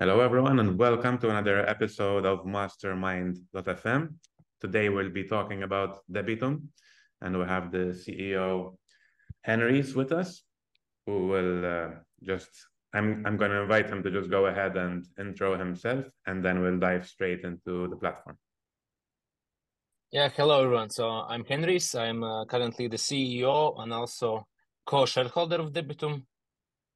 [0.00, 4.14] Hello, everyone, and welcome to another episode of Mastermind.fm.
[4.60, 6.68] Today, we'll be talking about Debitum,
[7.20, 8.76] and we have the CEO,
[9.44, 10.44] Henrijs, with us,
[11.04, 11.88] who will uh,
[12.22, 12.48] just...
[12.94, 16.78] I'm, I'm gonna invite him to just go ahead and intro himself, and then we'll
[16.78, 18.38] dive straight into the platform.
[20.12, 20.90] Yeah, hello, everyone.
[20.90, 21.98] So I'm Henrijs.
[21.98, 24.46] I'm uh, currently the CEO and also
[24.86, 26.22] co-shareholder of Debitum.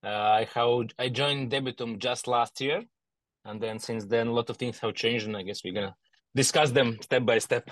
[0.05, 2.83] Uh, I have I joined Debitum just last year,
[3.45, 5.95] and then since then a lot of things have changed, and I guess we're gonna
[6.35, 7.71] discuss them step by step.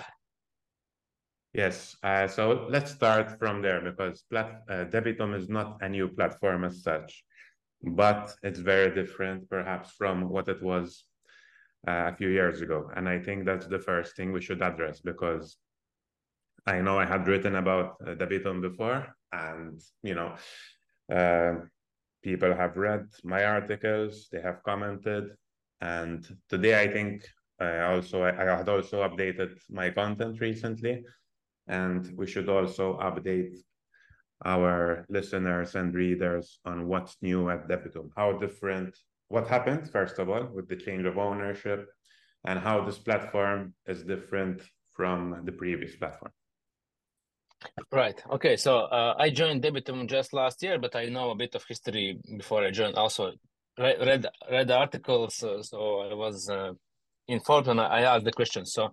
[1.53, 1.97] Yes.
[2.01, 6.63] Uh, so let's start from there because plat- uh, Debitum is not a new platform
[6.63, 7.25] as such,
[7.83, 11.03] but it's very different perhaps from what it was
[11.85, 12.89] uh, a few years ago.
[12.95, 15.57] And I think that's the first thing we should address because
[16.65, 20.35] I know I had written about uh, Debitum before, and you know,
[21.13, 21.65] uh,
[22.23, 25.25] people have read my articles, they have commented,
[25.81, 27.25] and today I think
[27.59, 31.03] I also I, I had also updated my content recently,
[31.67, 33.55] and we should also update
[34.45, 38.97] our listeners and readers on what's new at Debitum, how different,
[39.27, 41.87] what happened first of all with the change of ownership,
[42.45, 46.31] and how this platform is different from the previous platform.
[47.91, 48.21] Right.
[48.31, 48.57] Okay.
[48.57, 52.17] So uh, I joined Debitum just last year, but I know a bit of history
[52.37, 52.95] before I joined.
[52.95, 53.33] Also,
[53.77, 56.73] read read, read articles, uh, so I was uh,
[57.27, 58.65] informed and I asked the question.
[58.65, 58.89] So,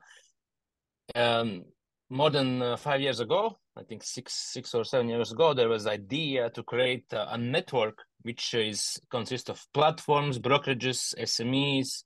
[1.15, 1.65] um,
[2.11, 5.69] more than uh, five years ago, I think six six or seven years ago, there
[5.69, 12.05] was idea to create a network which is consists of platforms, brokerages, SMEs,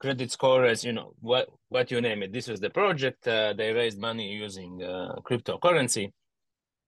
[0.00, 2.32] credit scorers, you know, what what you name it.
[2.32, 3.28] This was the project.
[3.28, 6.12] Uh, they raised money using uh, cryptocurrency,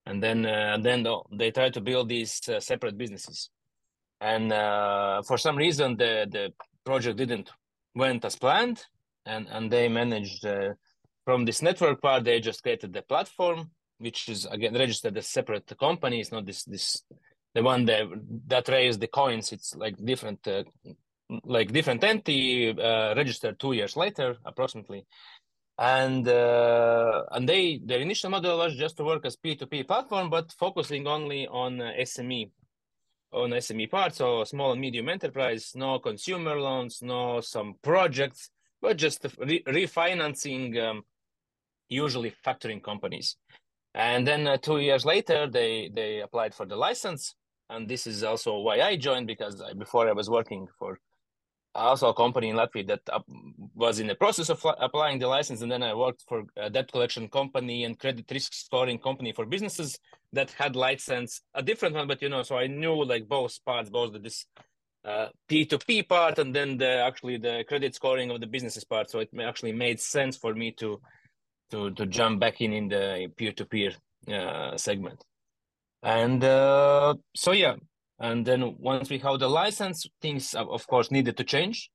[0.06, 3.50] and then uh, then they tried to build these uh, separate businesses.
[4.20, 6.52] And uh, for some reason, the the
[6.84, 7.50] project didn't
[7.94, 8.84] went as planned,
[9.27, 10.70] and and they managed uh,
[11.24, 12.24] from this network part.
[12.24, 16.20] They just created the platform, which is again registered as separate company.
[16.20, 17.02] It's not this this
[17.55, 18.05] the one that
[18.46, 19.52] that raised the coins.
[19.52, 20.48] It's like different
[21.44, 25.06] like different entity uh, registered two years later, approximately.
[25.78, 30.52] And uh, and they their initial model was just to work as P2P platform, but
[30.52, 32.50] focusing only on uh, SME,
[33.32, 38.50] on SME part, so small and medium enterprise, no consumer loans, no some projects,
[38.82, 41.02] but just re- refinancing, um,
[41.88, 43.36] usually factoring companies.
[43.94, 47.34] And then uh, two years later, they they applied for the license,
[47.70, 50.98] and this is also why I joined because I, before I was working for
[51.74, 53.00] also a company in Latvia that
[53.74, 56.90] was in the process of applying the license, and then I worked for a debt
[56.92, 59.98] collection company and credit risk scoring company for businesses
[60.32, 63.90] that had license, a different one, but you know, so I knew like both parts,
[63.90, 64.46] both the, this
[65.05, 69.11] uh, P2P part and then the actually the credit scoring of the businesses part.
[69.11, 71.00] So it actually made sense for me to
[71.70, 73.92] to to jump back in in the peer-to-peer
[74.28, 75.24] uh, segment.
[76.02, 77.77] And uh, so yeah,
[78.22, 81.90] and then once we have the license, things of course needed to change.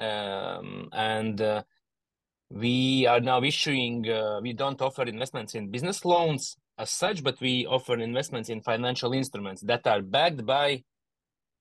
[0.00, 1.62] Um, and uh,
[2.50, 7.40] we are now issuing, uh, we don't offer investments in business loans as such, but
[7.40, 10.82] we offer investments in financial instruments that are backed by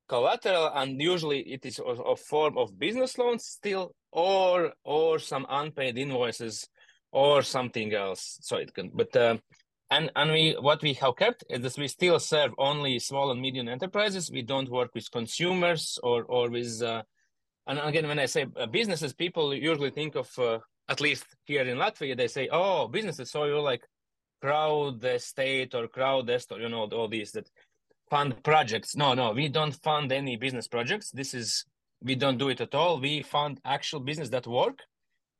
[0.09, 5.97] collateral and usually it is a, form of business loans still or or some unpaid
[5.97, 6.65] invoices
[7.11, 9.35] or something else so it can but uh,
[9.89, 13.41] and and we what we have kept is that we still serve only small and
[13.41, 14.31] medium enterprises.
[14.31, 16.81] We don't work with consumers or or with.
[16.81, 17.03] Uh,
[17.67, 20.59] and again, when I say uh, businesses, people usually think of uh,
[20.89, 23.83] at least here in Latvia, they say, "Oh, businesses." So you're like
[24.43, 27.49] Crowdestate or Crowdest or you know all these that
[28.09, 28.95] fund projects.
[28.95, 31.11] No, no, we don't fund any business projects.
[31.11, 31.65] This is
[32.01, 32.99] we don't do it at all.
[32.99, 34.79] We fund actual business that work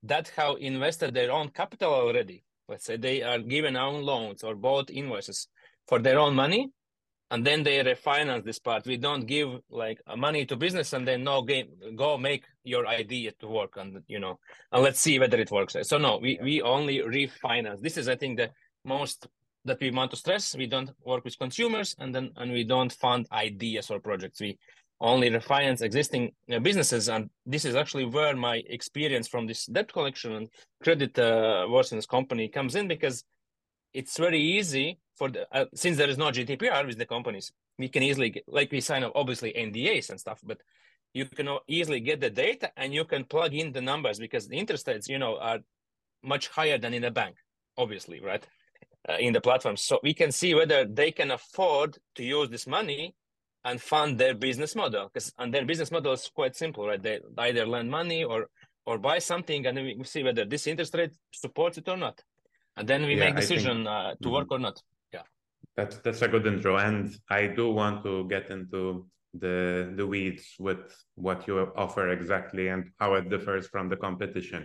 [0.04, 4.56] that have invested their own capital already let's say they are given own loans or
[4.56, 5.48] bought invoices
[5.88, 6.70] for their own money
[7.30, 8.86] and then they refinance this part.
[8.86, 12.88] We don't give like uh, money to business and then no game go make your
[12.88, 14.40] idea to work and you know
[14.72, 15.76] and let's see whether it works.
[15.84, 17.82] So no we, we only refinance.
[17.82, 18.50] This is i think the
[18.86, 19.28] most
[19.66, 20.56] that we want to stress.
[20.56, 24.40] We don't work with consumers and then and we don't fund ideas or projects.
[24.40, 24.58] We
[25.00, 27.10] only refinance existing businesses.
[27.10, 30.50] And this is actually where my experience from this debt collection and
[30.82, 33.24] credit uh, worseness company comes in because
[33.94, 37.90] it's very easy for the uh, since there is no GDPR with the companies, we
[37.90, 40.60] can easily get, like we sign up obviously NDAs and stuff, but
[41.14, 44.58] you can easily get the data and you can plug in the numbers because the
[44.58, 45.60] interest rates, you know, are
[46.24, 47.36] much higher than in a bank,
[47.78, 48.46] obviously, right?
[49.10, 52.68] Uh, in the platform, so we can see whether they can afford to use this
[52.68, 53.16] money
[53.68, 57.02] and fund their business model because and their business model is quite simple right?
[57.02, 58.40] They either lend money or
[58.86, 62.18] or buy something and we see whether this interest rate supports it or not.
[62.78, 64.82] And then we yeah, make decision think, uh, to mm, work or not.
[65.14, 65.26] Yeah.
[65.76, 68.82] That's that's a good intro and i do want to get into
[69.44, 69.58] the
[70.00, 70.84] the weeds with
[71.16, 71.54] what you
[71.84, 74.64] offer exactly and how it differs from the competition.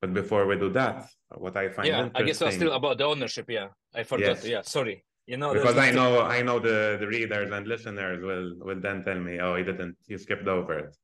[0.00, 0.96] But before we do that
[1.44, 3.68] what i find yeah i guess still about the ownership yeah.
[3.94, 4.46] I forgot yes.
[4.54, 4.96] yeah sorry
[5.26, 9.02] you know because i know i know the the readers and listeners will will then
[9.04, 10.96] tell me oh he didn't he skipped over it.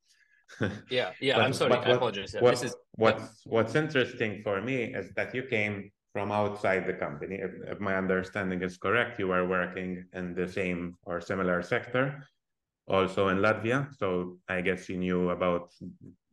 [0.91, 4.77] Yeah yeah but, i'm sorry i apologize what, this is what's what's interesting for me
[5.01, 9.29] is that you came from outside the company if, if my understanding is correct you
[9.29, 12.23] were working in the same or similar sector
[12.89, 13.93] also in latvia.
[13.99, 15.73] So i guess you knew about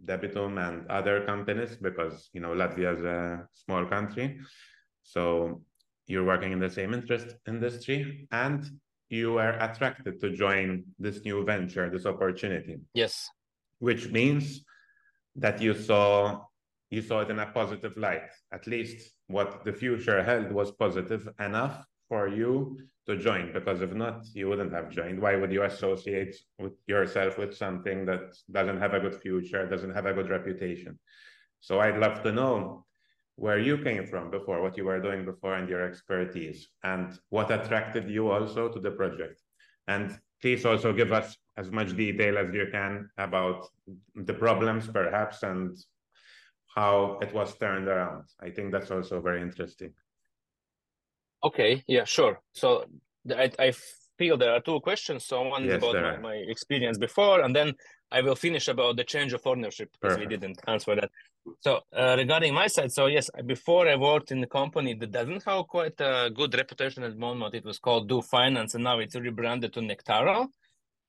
[0.06, 4.40] debitum and other companies because you know latvia is a small country.
[5.04, 5.62] So
[6.08, 8.70] you're working in the same interest industry and
[9.10, 12.78] you were attracted to join this new venture this opportunity.
[12.94, 13.30] Yes.
[13.80, 14.64] Which means
[15.36, 16.42] that you saw
[16.90, 18.30] you saw it in a positive light.
[18.52, 22.78] At least what the future held was positive enough for you
[23.08, 25.20] to join because if not you wouldn't have joined.
[25.20, 29.94] Why would you associate with yourself with something that doesn't have a good future doesn't
[29.94, 31.00] have a good reputation?
[31.60, 32.86] So i'd love to know
[33.36, 37.52] where you came from before, what you were doing before, and your expertise, and what
[37.52, 39.42] attracted you also to the project.
[39.88, 43.66] And please also give us as much detail as you can about
[44.16, 45.76] the problems, perhaps, and
[46.76, 48.26] how it was turned around.
[48.40, 49.94] I think that's also very interesting.
[51.44, 52.40] Okay, yeah, sure.
[52.54, 52.86] So
[53.30, 53.74] I, I
[54.18, 55.26] feel there are two questions.
[55.26, 57.74] So one yes, about my, my, experience before, and then
[58.14, 60.32] I will finish about the change of ownership because Perfect.
[60.32, 61.10] we didn't answer that.
[61.60, 65.44] So uh, regarding my side, so yes, before I worked in the company that doesn't
[65.44, 67.56] have quite a good reputation at the moment.
[67.56, 70.48] It was called Do Finance, and now it's rebranded to Nectaro.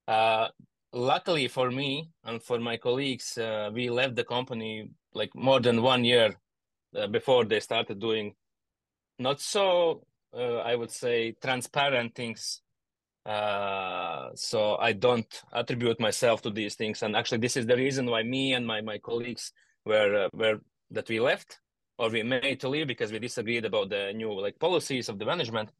[0.09, 0.49] Uh,
[0.93, 5.83] luckily for me and for my colleagues, uh, we left the company like more than
[5.83, 6.35] one year
[6.97, 8.35] uh, before they started doing
[9.19, 10.03] not so,
[10.37, 12.61] uh, I would say, transparent things.
[13.27, 18.07] Uh, so I don't attribute myself to these things, and actually, this is the reason
[18.07, 19.53] why me and my my colleagues
[19.87, 20.61] were uh, where
[20.91, 21.59] that we left
[21.99, 25.25] or we made to leave because we disagreed about the new like policies of the
[25.25, 25.71] management.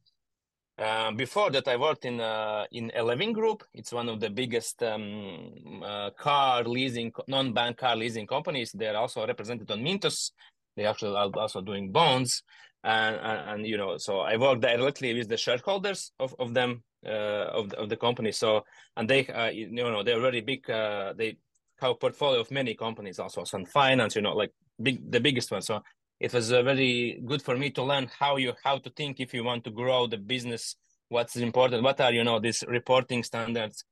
[0.77, 3.63] Uh, before that, I worked in uh, in Eleving Group.
[3.73, 8.71] It's one of the biggest um, uh, car leasing, non-bank car leasing companies.
[8.73, 10.31] They're also represented on Mintos.
[10.75, 12.43] They actually are also doing bonds,
[12.83, 16.83] and, and, and you know, so I work directly with the shareholders of of them
[17.09, 18.31] of the, of the company.
[18.31, 18.65] So
[18.97, 20.69] and they, uh, you know, they're very big.
[20.69, 21.37] Uh, they
[21.79, 25.51] have a portfolio of many companies also Sun Finance, you know, like big the biggest
[25.51, 25.61] one.
[25.61, 25.81] So
[26.19, 29.33] it was uh, very good for me to learn how you how to think if
[29.33, 30.75] you want to grow the business.
[31.09, 31.83] What's important?
[31.83, 33.83] What are you know these reporting standards?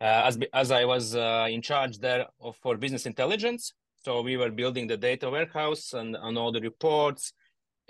[0.00, 3.74] Uh, as as I was uh, in charge there of for business intelligence,
[4.04, 7.32] so we were building the data warehouse and and all the reports,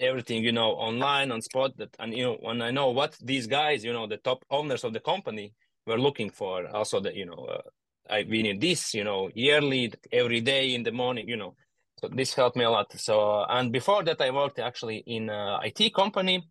[0.02, 1.76] everything you know online on spot.
[1.78, 4.84] That and you know when I know what these guys, you know, the top owners
[4.84, 5.52] of the company
[5.86, 7.62] were looking for, also the you know uh,
[8.10, 11.54] I we need this, you know, yearly, every day in the morning, you know.
[12.00, 12.92] So this helped me a lot.
[12.98, 16.46] So and before that, I worked actually in a IT company,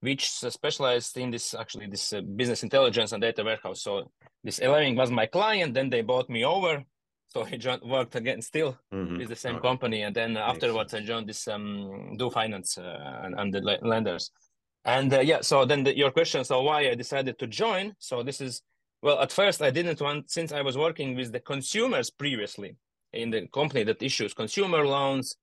[0.00, 3.82] which specialized in this actually this uh, business intelligence and data warehouse.
[3.82, 4.10] So
[4.42, 5.74] this Eleving was my client.
[5.74, 6.82] Then they bought me over.
[7.28, 9.18] So he joined, worked again still mm-hmm.
[9.18, 9.68] with the same okay.
[9.68, 10.94] company, and then afterwards.
[10.94, 14.30] I joined this um, Do Finance uh, and, and, the lenders.
[14.84, 17.94] And uh, yeah, so then the, your question, so why I decided to join?
[17.98, 18.62] So this is
[19.02, 22.76] well, at first I didn't want, since I was working with the consumers previously
[23.12, 25.36] in the company that issues consumer loans,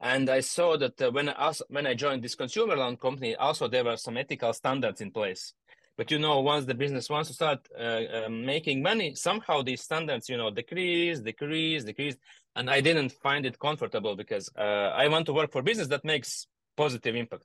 [0.00, 3.34] and I saw that uh, when I also, when I joined this consumer loan company,
[3.36, 5.52] also there were some ethical standards in place.
[5.96, 9.82] But you know, once the business wants to start uh, uh, making money, somehow these
[9.82, 12.16] standards, you know, decrease, decrease, decrease,
[12.56, 14.62] and I didn't find it comfortable because uh,
[15.02, 17.44] I want to work for business that makes positive impact.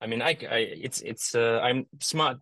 [0.00, 2.38] I mean, I, I it's it's uh, I'm smart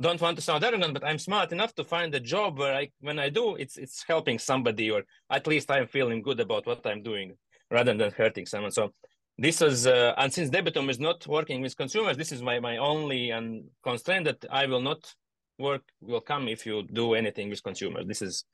[0.00, 2.90] don't want to sound arrogant, but I'm smart enough to find a job where I,
[3.00, 6.86] when I do, it's it's helping somebody, or at least I'm feeling good about what
[6.86, 7.36] I'm doing,
[7.70, 8.70] rather than hurting someone.
[8.70, 8.92] So
[9.38, 12.76] this is, uh, and since Debitum is not working with consumers, this is my my
[12.76, 15.14] only and constraint that I will not
[15.58, 18.06] work will come if you do anything with consumers.
[18.06, 18.44] This is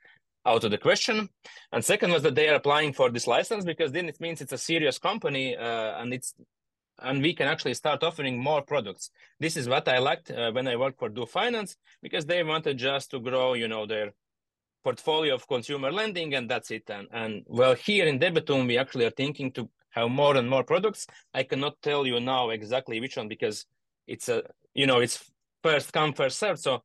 [0.46, 1.28] out of the question.
[1.72, 4.52] And second was that they are applying for this license because then it means it's
[4.52, 6.34] a serious company uh, and it's
[7.00, 9.10] and we can actually start offering more products.
[9.40, 12.78] This is what I liked uh, when I worked for Do Finance because they wanted
[12.78, 14.12] just to grow, you know, their
[14.84, 16.88] portfolio of consumer lending, and that's it.
[16.88, 20.64] And and well, here in Debitum, we actually are thinking to have more and more
[20.64, 21.06] products.
[21.32, 23.66] I cannot tell you now exactly which one because
[24.06, 24.42] it's a
[24.74, 25.30] you know it's
[25.62, 26.60] first come first served.
[26.60, 26.82] So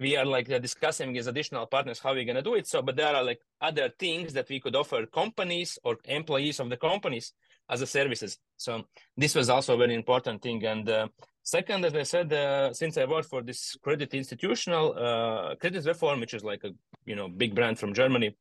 [0.00, 3.14] we are like discussing as additional partners how we're to do it so but there
[3.14, 7.34] are like other things that we could offer companies or employees of the companies
[7.68, 8.82] as a services so
[9.16, 11.06] this was also a very important thing and uh,
[11.42, 16.34] second as i said uh, since i worked for this credit institutional uh, Creditreform which
[16.34, 16.70] is like a
[17.04, 18.34] you know big brand from germany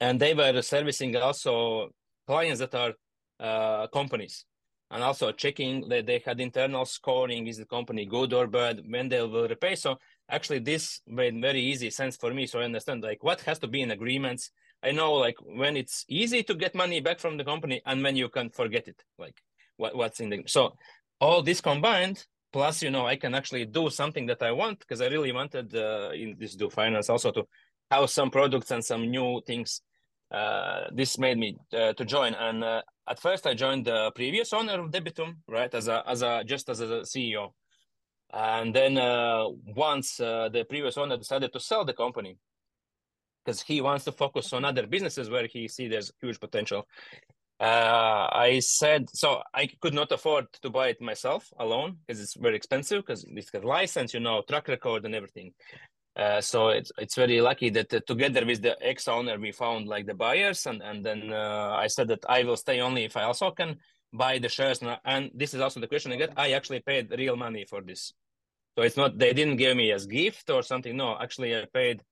[0.00, 1.90] and they were servicing also
[2.26, 2.92] clients that are
[3.38, 4.44] uh, companies.
[4.92, 9.08] And also checking that they had internal scoring is the company good or bad when
[9.08, 9.76] they will repay.
[9.76, 9.98] So
[10.28, 12.46] actually this made very easy sense for me.
[12.46, 14.50] So i understand like what has to be in agreements.
[14.82, 18.16] I know like when it's easy to get money back from the company and when
[18.16, 19.40] you can forget it like
[19.80, 20.76] what, what's in the so
[21.20, 25.00] all this combined plus you know i can actually do something that i want because
[25.00, 27.46] i really wanted uh, in this do finance also to
[27.90, 29.82] have some products and some new things
[30.30, 34.52] uh, this made me uh, to join and uh, at first i joined the previous
[34.52, 37.52] owner of debitum right as a as a just as a ceo
[38.32, 39.44] and then uh,
[39.76, 42.36] once uh, the previous owner decided to sell the company
[43.44, 46.86] because he wants to focus on other businesses where he see there's huge potential.
[47.58, 52.34] Uh, I said so I could not afford to buy it myself alone because it's
[52.34, 55.52] very expensive because it's got license, you know, track record and everything.
[56.16, 59.86] Uh, so it's it's very lucky that uh, together with the ex owner we found
[59.86, 63.16] like the buyers and and then uh, I said that I will stay only if
[63.16, 63.76] I also can
[64.12, 66.32] buy the shares and, and this is also the question I get.
[66.36, 68.12] I actually paid real money for this.
[68.76, 70.96] So it's not they didn't give me as gift or something.
[70.96, 72.02] No, actually I paid.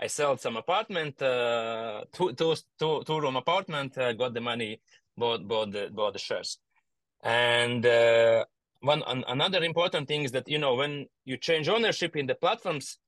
[0.00, 3.96] I sold some apartment, uh, two, two, two, two room apartment.
[3.96, 4.80] Uh, got the money,
[5.16, 6.58] bought bought the bought the shares,
[7.22, 7.84] and
[8.80, 12.34] one an, another important thing is that you know when you change ownership in the
[12.34, 12.98] platforms,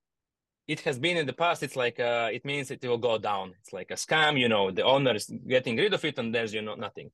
[0.69, 1.63] it has been in the past.
[1.63, 3.55] It's like uh, it means it will go down.
[3.61, 4.39] It's like a scam.
[4.39, 7.11] You know, the owner is getting rid of it, and there's you know nothing.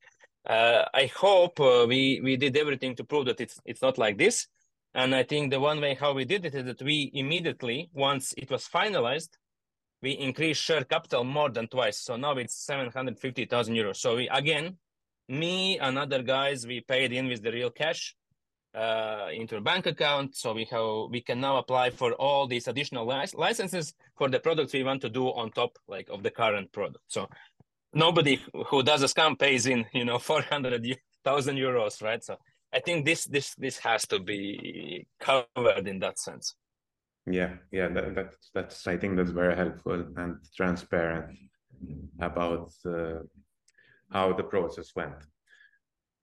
[0.49, 4.18] Uh, I hope uh, we we did everything to prove that it's it's not like
[4.18, 4.49] this.
[4.94, 8.35] And I think the one way how we did it is that we immediately, once
[8.37, 9.30] it was finalized,
[10.02, 11.99] we increased share capital more than twice.
[12.00, 13.97] So now it's 750,000 euros.
[13.97, 14.76] So we, again,
[15.28, 18.14] me and other guys, we paid in with the real cash
[18.75, 20.37] uh, into a bank account.
[20.37, 24.41] So we have we can now apply for all these additional lic- licenses for the
[24.41, 27.05] products we want to do on top like of the current product.
[27.09, 27.29] So
[27.93, 32.23] nobody who does a scam pays in, you know, 400,000 euros, right?
[32.23, 32.37] So
[32.73, 36.55] I think this this this has to be covered in that sense.
[37.26, 41.38] Yeah, yeah, that, that's that's I think that's very helpful and transparent
[42.21, 43.21] about uh,
[44.11, 45.14] how the process went.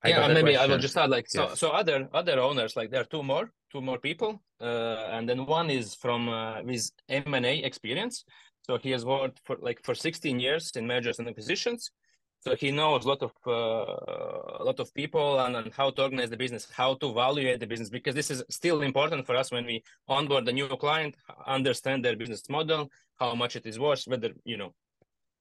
[0.04, 0.56] I yeah, maybe.
[0.56, 1.60] I will just add like so yes.
[1.60, 5.46] so other other owners like there are two more two more people uh, and then
[5.46, 8.24] one is from uh, with M and A experience.
[8.66, 11.92] So he has worked for like for 16 years in mergers and acquisitions
[12.42, 16.04] so he knows a lot of uh, a lot of people and, and how to
[16.04, 19.52] organize the business how to evaluate the business because this is still important for us
[19.52, 21.16] when we onboard a new client
[21.46, 22.90] understand their business model
[23.20, 24.74] how much it is worth whether you know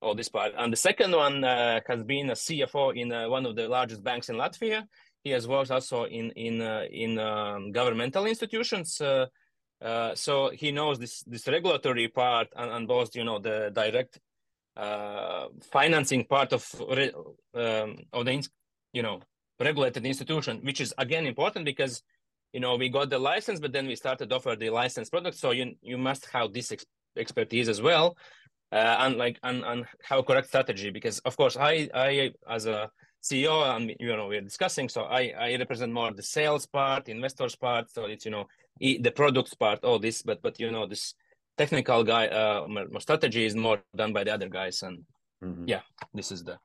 [0.00, 0.52] all this part.
[0.57, 4.02] And the second one uh, has been a cfo in uh, one of the largest
[4.02, 4.85] banks in latvia.
[5.25, 9.26] He has worked also in in uh, in um, governmental institutions uh,
[9.81, 14.19] uh, so he knows this this regulatory part and, and both you know the direct
[14.76, 16.64] uh, financing part of
[17.55, 18.49] um, of the
[18.93, 19.21] you know
[19.61, 22.02] regulated institution, which is again important because
[22.52, 25.37] you know we got the license, but then we started offer the licensed product.
[25.37, 26.87] So you you must have this ex-
[27.17, 28.17] expertise as well,
[28.73, 32.67] uh, and like and and have a correct strategy because of course I I as
[32.67, 32.91] a
[33.23, 34.89] CEO and you know we're discussing.
[34.89, 37.91] So I I represent more the sales part, investors part.
[37.91, 38.47] So it's you know
[38.81, 41.15] the products part, all this, but but you know this
[41.59, 42.67] technical guy uh,
[43.01, 45.05] strategy is more done by the other guys and
[45.43, 45.65] mm-hmm.
[45.67, 45.83] yeah
[46.15, 46.57] this is the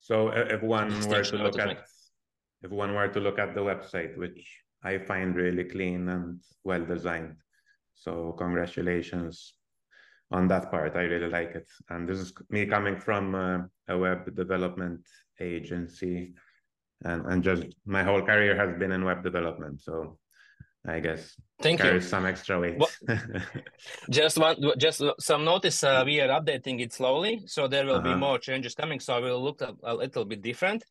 [0.00, 1.76] so if one were to look at
[2.62, 4.40] if one were to look at the website which
[4.82, 7.36] i find really clean and well designed
[7.94, 9.54] so congratulations
[10.30, 10.96] on that part.
[10.96, 11.68] I really like it.
[11.88, 13.58] And this is me coming from uh,
[13.88, 15.00] a web development
[15.40, 16.34] agency.
[17.04, 19.80] And and just my whole career has been in web development.
[19.80, 20.18] So
[20.88, 21.36] I guess.
[21.60, 21.86] Thank you.
[21.86, 22.78] There is some extra weight.
[22.78, 22.88] Well,
[24.10, 25.82] just one, just some notice.
[25.82, 28.14] Uh, we are updating it slowly, so there will uh-huh.
[28.14, 29.00] be more changes coming.
[29.00, 30.84] So I will look a, a little bit different,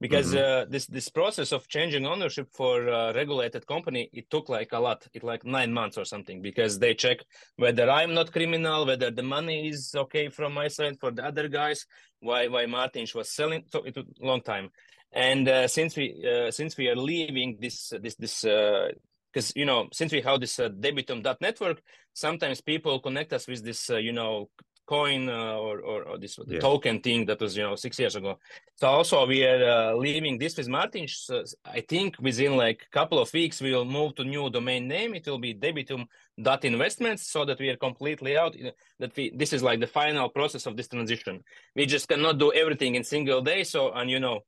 [0.00, 0.62] because mm-hmm.
[0.62, 4.78] uh, this this process of changing ownership for a regulated company it took like a
[4.78, 5.06] lot.
[5.14, 7.18] It like nine months or something because they check
[7.56, 11.48] whether I'm not criminal, whether the money is okay from my side for the other
[11.48, 11.86] guys.
[12.20, 13.64] Why why Martin was selling?
[13.68, 14.70] So it took a long time.
[15.14, 18.88] And uh, since we uh, since we are leaving this this this uh,
[19.34, 23.90] because you know since we have this uh, debitum.network sometimes people connect us with this
[23.90, 24.48] uh, you know
[24.86, 26.60] coin uh, or, or, or this yeah.
[26.60, 28.38] token thing that was you know six years ago.
[28.76, 31.08] So also we are uh, leaving this with Martin.
[31.08, 34.86] So I think within like a couple of weeks we will move to new domain
[34.86, 35.14] name.
[35.14, 38.56] It will be debitum.investments so that we are completely out.
[38.98, 41.42] That we this is like the final process of this transition.
[41.74, 43.64] We just cannot do everything in single day.
[43.64, 44.40] So and you know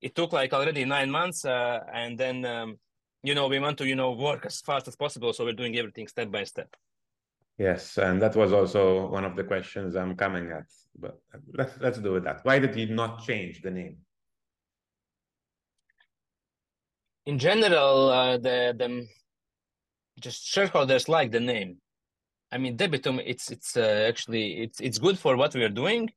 [0.00, 2.44] it took like already nine months uh, and then.
[2.44, 2.78] Um,
[3.24, 5.32] you know, we want to, you know, work as fast as possible.
[5.32, 6.76] So we're doing everything step by step.
[7.58, 10.66] Yes, and that was also one of the questions I'm coming at.
[10.98, 11.20] But
[11.52, 12.40] let's let's do with that.
[12.44, 13.96] Why did you not change the name?
[17.26, 19.08] In general, uh, the the
[20.20, 21.78] just shareholders like the name.
[22.52, 23.22] I mean, Debitum.
[23.24, 26.10] It's it's uh, actually it's it's good for what we are doing,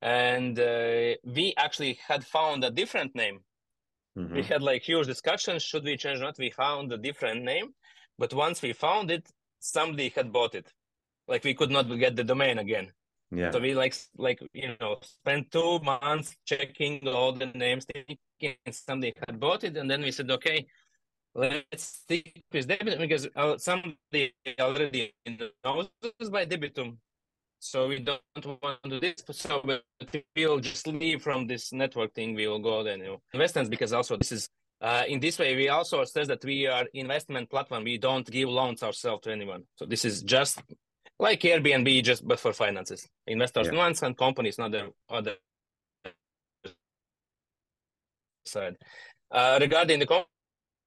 [0.00, 3.40] and uh, we actually had found a different name.
[4.18, 4.34] Mm-hmm.
[4.34, 5.62] We had like huge discussions.
[5.62, 6.38] Should we change or not?
[6.38, 7.74] We found a different name,
[8.18, 9.26] but once we found it,
[9.60, 10.72] somebody had bought it.
[11.28, 12.92] Like we could not get the domain again.
[13.30, 13.50] Yeah.
[13.50, 19.14] So we like like you know spent two months checking all the names, thinking somebody
[19.26, 20.66] had bought it, and then we said, okay,
[21.34, 25.14] let's stick with Debitum because uh, somebody already
[25.64, 25.88] knows
[26.20, 26.98] us by Debitum.
[27.62, 28.20] So we don't
[28.60, 29.22] want to do this.
[29.30, 29.62] So
[30.36, 32.34] we'll just leave from this network thing.
[32.34, 34.48] We will go then you know, investments because also this is
[34.80, 37.84] uh, in this way, we also says that we are investment platform.
[37.84, 39.62] We don't give loans ourselves to anyone.
[39.76, 40.60] So this is just
[41.20, 43.08] like Airbnb, just but for finances.
[43.28, 43.78] Investors yeah.
[43.78, 45.36] once and companies not the other
[48.44, 48.76] side.
[49.30, 50.24] Uh, regarding the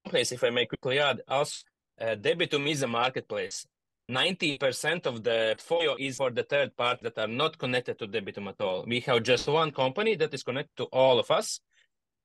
[0.04, 1.64] companies, if I may quickly add, also
[2.02, 3.66] uh, Debitum is a marketplace.
[4.10, 8.48] 90% of the portfolio is for the third part that are not connected to Debitum
[8.50, 8.86] at all.
[8.88, 11.60] We have just one company that is connected to all of us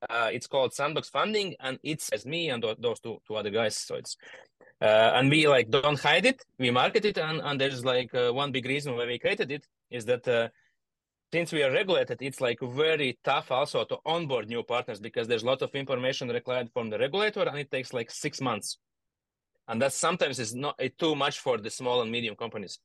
[0.08, 3.76] uh, it's called Sandbox Funding, and it's as me and those two two other guys.
[3.76, 4.16] So it's
[4.80, 6.42] uh, and we like don't hide it.
[6.58, 9.66] We market it, and and there's like uh, one big reason why we created it
[9.90, 10.48] is that uh,
[11.32, 15.42] since we are regulated, it's like very tough also to onboard new partners because there's
[15.42, 18.78] a lot of information required from the regulator, and it takes like six months,
[19.70, 22.80] and that sometimes is not too much for the small and medium companies.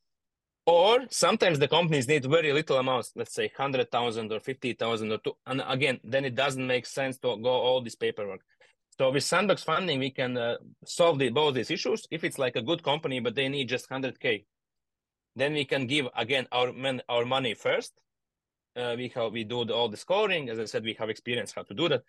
[0.66, 5.32] Or sometimes the companies need very little amounts, let's say 100,000 or 50,000 or two.
[5.46, 8.40] And again, then it doesn't make sense to go all this paperwork.
[8.96, 12.06] So with Sandbox funding, we can uh, solve the, both these issues.
[12.10, 14.44] If it's like a good company, but they need just 100K,
[15.34, 16.72] then we can give again our,
[17.08, 17.94] our money first.
[18.76, 20.50] Uh, we have, we do the, all the scoring.
[20.50, 22.02] As I said, we have experience how to do that.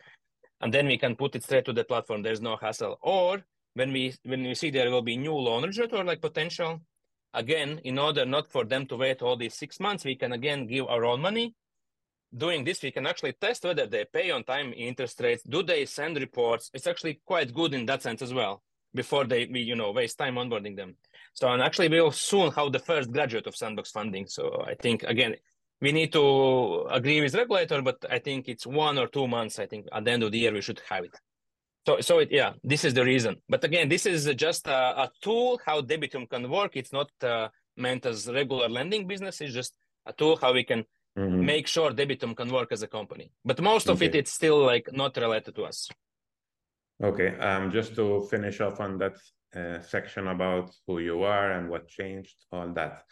[0.61, 2.21] And then we can put it straight to the platform.
[2.21, 2.99] There's no hassle.
[3.01, 3.43] Or
[3.77, 6.81] when we when we see there will be new loan originator like potential,
[7.33, 10.65] again, in order not for them to wait all these six months, we can again
[10.65, 11.53] give our own money.
[12.35, 15.43] Doing this, we can actually test whether they pay on time interest rates.
[15.43, 16.71] Do they send reports?
[16.73, 18.63] It's actually quite good in that sense as well.
[18.93, 20.95] Before they, we, you know, waste time onboarding them.
[21.33, 24.25] So, and actually, we'll soon have the first graduate of Sandbox funding.
[24.27, 25.35] So, I think again,
[25.81, 29.59] we need to agree with regulator, but I think it's one or two months.
[29.59, 31.15] I think at the end of the year we should have it.
[31.87, 33.37] So, so it, yeah, this is the reason.
[33.47, 36.75] But again, this is just a, a tool how Debitum can work.
[36.75, 37.47] It's not uh,
[37.77, 39.39] meant as regular lending business.
[39.39, 39.73] It's just
[40.05, 40.83] a tool how we can
[41.17, 41.45] mm-hmm.
[41.45, 43.31] make sure Debitum can work as a company.
[43.45, 44.07] But most of okay.
[44.07, 45.87] it, it's still like not related to us.
[47.01, 47.37] Okay.
[47.37, 49.15] Um, just to finish off on that
[49.55, 53.03] uh, section about who you are and what changed, all that.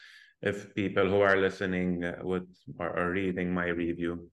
[0.42, 4.30] If people who are listening uh, would or, or, reading my review,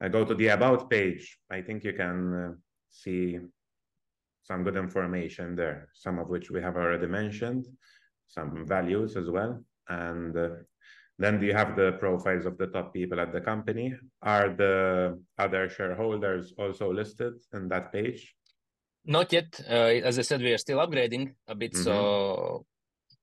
[0.00, 1.38] I go to the about page.
[1.50, 2.52] I think you can uh,
[2.90, 3.38] see
[4.42, 7.66] some good information there, some of which we have already mentioned,
[8.28, 9.62] some values as well.
[9.88, 10.48] And uh,
[11.18, 13.94] then you have the profiles of the top people at the company.
[14.22, 18.34] Are the other shareholders also listed in that page?
[19.04, 19.60] Not yet.
[19.68, 21.82] Uh, as I said, we are still upgrading a bit, mm-hmm.
[21.82, 22.66] so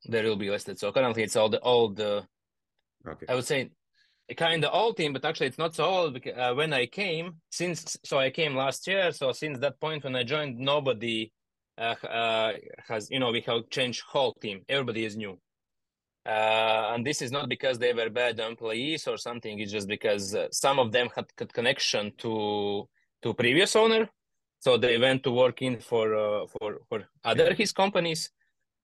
[0.05, 0.79] there will be listed.
[0.79, 1.99] So currently, it's all the old.
[1.99, 2.21] Uh,
[3.07, 3.25] okay.
[3.27, 3.71] I would say
[4.35, 6.13] kind of old team, but actually it's not so old.
[6.13, 10.03] Because, uh, when I came, since so I came last year, so since that point
[10.03, 11.31] when I joined, nobody
[11.77, 12.53] uh, uh,
[12.87, 14.61] has you know we have changed whole team.
[14.69, 15.39] Everybody is new,
[16.25, 19.59] uh, and this is not because they were bad employees or something.
[19.59, 22.87] It's just because uh, some of them had, had connection to
[23.23, 24.09] to previous owner,
[24.59, 28.29] so they went to work in for uh, for for other his companies,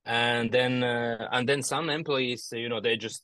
[0.06, 3.24] and then and then some employees, you know, they just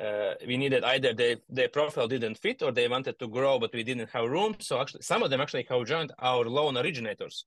[0.00, 3.72] uh, we needed either they, their profile didn't fit or they wanted to grow but
[3.72, 4.56] we didn't have room.
[4.58, 7.44] So actually some of them actually have joined our loan originators.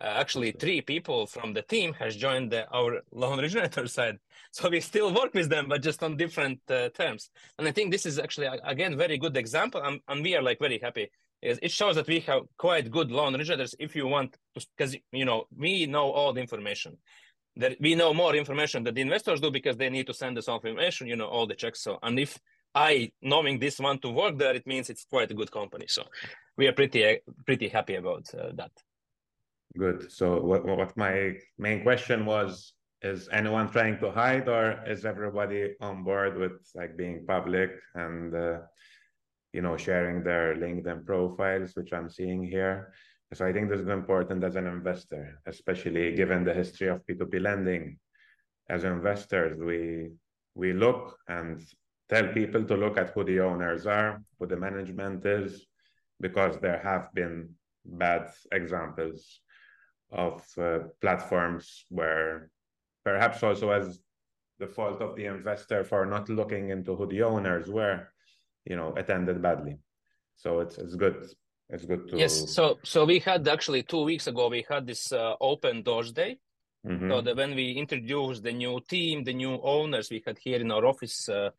[0.00, 4.18] Uh, actually three people from the team has joined the, our loan originator side.
[4.52, 7.30] So we still work with them but just on different uh, terms.
[7.58, 9.82] And i think this is actually again very good example.
[9.82, 11.10] And, and we are like very happy.
[11.42, 15.46] It shows that we have quite good loan originators if you want because you know
[15.56, 16.98] we know all the information
[17.56, 20.48] that we know more information that the investors do because they need to send us
[20.48, 21.82] all information, you know, all the checks.
[21.82, 22.38] So, and if
[22.74, 25.86] I knowing this one to work there, it means it's quite a good company.
[25.88, 26.04] So
[26.56, 28.72] we are pretty pretty happy about uh, that.
[29.76, 30.10] Good.
[30.10, 35.74] So what what my main question was is anyone trying to hide or is everybody
[35.80, 38.58] on board with like being public and uh,
[39.52, 42.92] you know sharing their linkedin profiles which i'm seeing here
[43.32, 47.40] so i think this is important as an investor especially given the history of p2p
[47.40, 47.98] lending
[48.68, 50.10] as investors we
[50.54, 51.62] we look and
[52.08, 55.66] tell people to look at who the owners are who the management is
[56.20, 57.48] because there have been
[57.84, 59.40] bad examples
[60.12, 62.50] of uh, platforms where
[63.04, 64.00] perhaps also as
[64.58, 68.08] the fault of the investor for not looking into who the owners were,
[68.64, 69.78] you know, attended badly.
[70.36, 71.26] So it's it's good.
[71.72, 72.52] It's good to yes.
[72.54, 76.38] So so we had actually two weeks ago we had this uh, open doors day.
[76.86, 77.10] Mm-hmm.
[77.10, 80.72] So that when we introduced the new team, the new owners we had here in
[80.72, 81.50] our office uh,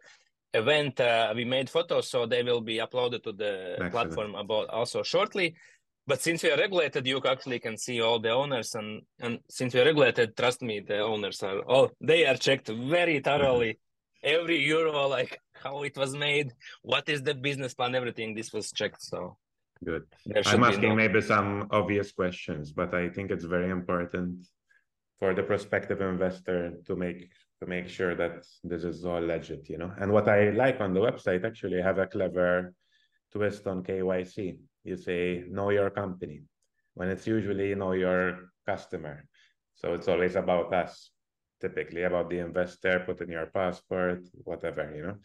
[0.53, 3.91] event, uh, we made photos, so they will be uploaded to the Excellent.
[3.93, 5.55] platform about also shortly.
[6.05, 9.73] But since we are regulated, you actually can see all the owners, and and since
[9.73, 13.73] we are regulated, trust me, the owners are all they are checked very thoroughly.
[13.73, 14.35] Mm-hmm.
[14.35, 18.35] Every euro, like how it was made, what is the business plan, everything.
[18.35, 19.01] This was checked.
[19.01, 19.37] So
[19.83, 20.03] good.
[20.45, 20.95] I'm asking no...
[20.95, 24.45] maybe some obvious questions, but I think it's very important
[25.19, 29.77] for the prospective investor to make to make sure that this is all legit, you
[29.77, 29.91] know.
[29.99, 32.73] And what I like on the website actually have a clever
[33.31, 36.43] twist on KYC you say know your company
[36.93, 39.25] when it's usually know your customer
[39.75, 41.11] so it's always about us
[41.61, 45.17] typically about the investor put in your passport whatever you know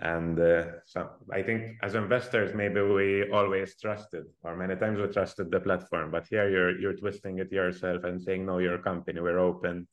[0.00, 5.06] and uh, so i think as investors maybe we always trusted or many times we
[5.08, 9.20] trusted the platform but here you're you're twisting it yourself and saying no your company
[9.20, 9.88] we're open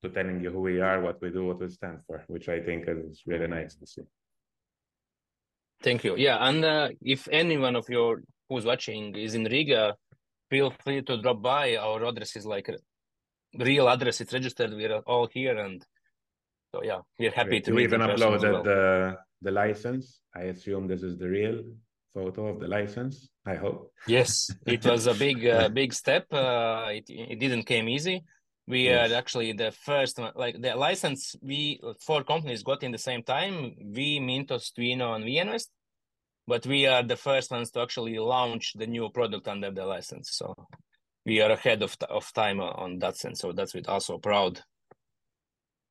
[0.00, 2.60] to telling you who we are what we do what we stand for which i
[2.60, 4.02] think is really nice to see
[5.82, 6.16] Thank you.
[6.16, 9.96] Yeah, and uh, if anyone of your who's watching is in Riga,
[10.48, 11.76] feel free to drop by.
[11.76, 12.70] Our address is like
[13.58, 14.20] real address.
[14.20, 14.72] It's registered.
[14.72, 15.84] We're all here, and
[16.72, 17.72] so yeah, we're happy to.
[17.72, 18.62] You even uploaded well.
[18.62, 20.20] the the license.
[20.34, 21.62] I assume this is the real
[22.14, 23.28] photo of the license.
[23.46, 23.92] I hope.
[24.06, 26.26] Yes, it was a big uh, big step.
[26.32, 28.24] Uh, it it didn't came easy.
[28.66, 29.10] We yes.
[29.10, 31.36] are actually the first like the license.
[31.42, 33.74] We four companies got in the same time.
[33.96, 35.68] We, Mintos, Twino, and Viainvest
[36.46, 40.30] but we are the first ones to actually launch the new product under the license.
[40.32, 40.54] So
[41.24, 43.40] we are ahead of of time on that sense.
[43.40, 44.60] So that's with also proud.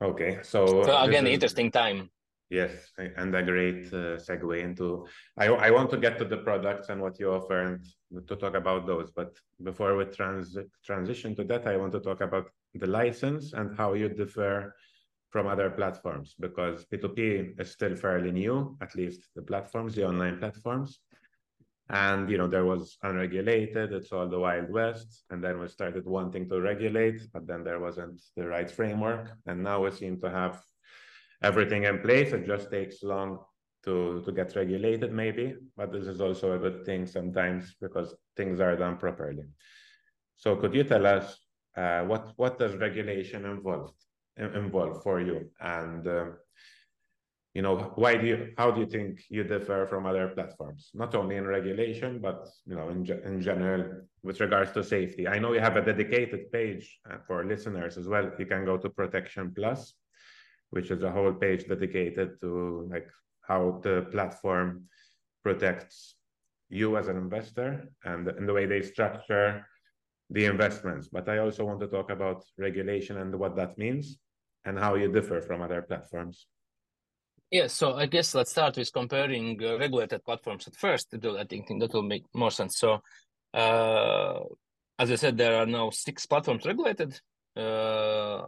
[0.03, 2.09] Okay, so, so again, is, interesting time.
[2.51, 5.07] Yes, and a great uh, segue into.
[5.37, 7.79] I I want to get to the products and what you offer and
[8.27, 9.09] to talk about those.
[9.09, 13.77] But before we trans transition to that, I want to talk about the license and
[13.77, 14.75] how you differ
[15.29, 20.37] from other platforms because P2P is still fairly new, at least the platforms, the online
[20.37, 20.99] platforms.
[21.89, 25.23] And you know, there was unregulated, it's all the Wild West.
[25.29, 29.31] And then we started wanting to regulate, but then there wasn't the right framework.
[29.45, 30.61] And now we seem to have
[31.41, 32.33] everything in place.
[32.33, 33.39] It just takes long
[33.85, 35.55] to, to get regulated, maybe.
[35.75, 39.45] But this is also a good thing sometimes because things are done properly.
[40.37, 41.37] So could you tell us
[41.77, 43.93] uh, what what does regulation involve?
[44.37, 46.25] involve for you and uh,
[47.53, 51.13] you know why do you how do you think you differ from other platforms not
[51.15, 53.83] only in regulation but you know in, in general
[54.23, 58.07] with regards to safety i know you have a dedicated page uh, for listeners as
[58.07, 59.95] well you can go to protection plus
[60.71, 63.07] which is a whole page dedicated to like
[63.41, 64.85] how the platform
[65.43, 66.15] protects
[66.69, 69.65] you as an investor and, and the way they structure
[70.29, 71.09] the investments.
[71.09, 74.17] But I also want to talk about regulation and what that means
[74.65, 76.47] and how you differ from other platforms.
[77.49, 81.13] Yeah, so I guess let's start with comparing uh, regulated platforms at first.
[81.13, 82.77] I think that will make more sense.
[82.77, 83.01] So,
[83.53, 84.39] uh,
[84.97, 87.19] as I said, there are now six platforms regulated.
[87.53, 88.43] Uh,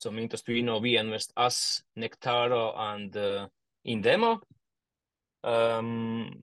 [0.00, 3.46] so Mintos, Twino, invest Us, Nectaro, and uh,
[3.86, 4.38] Indemo.
[5.44, 6.42] Um,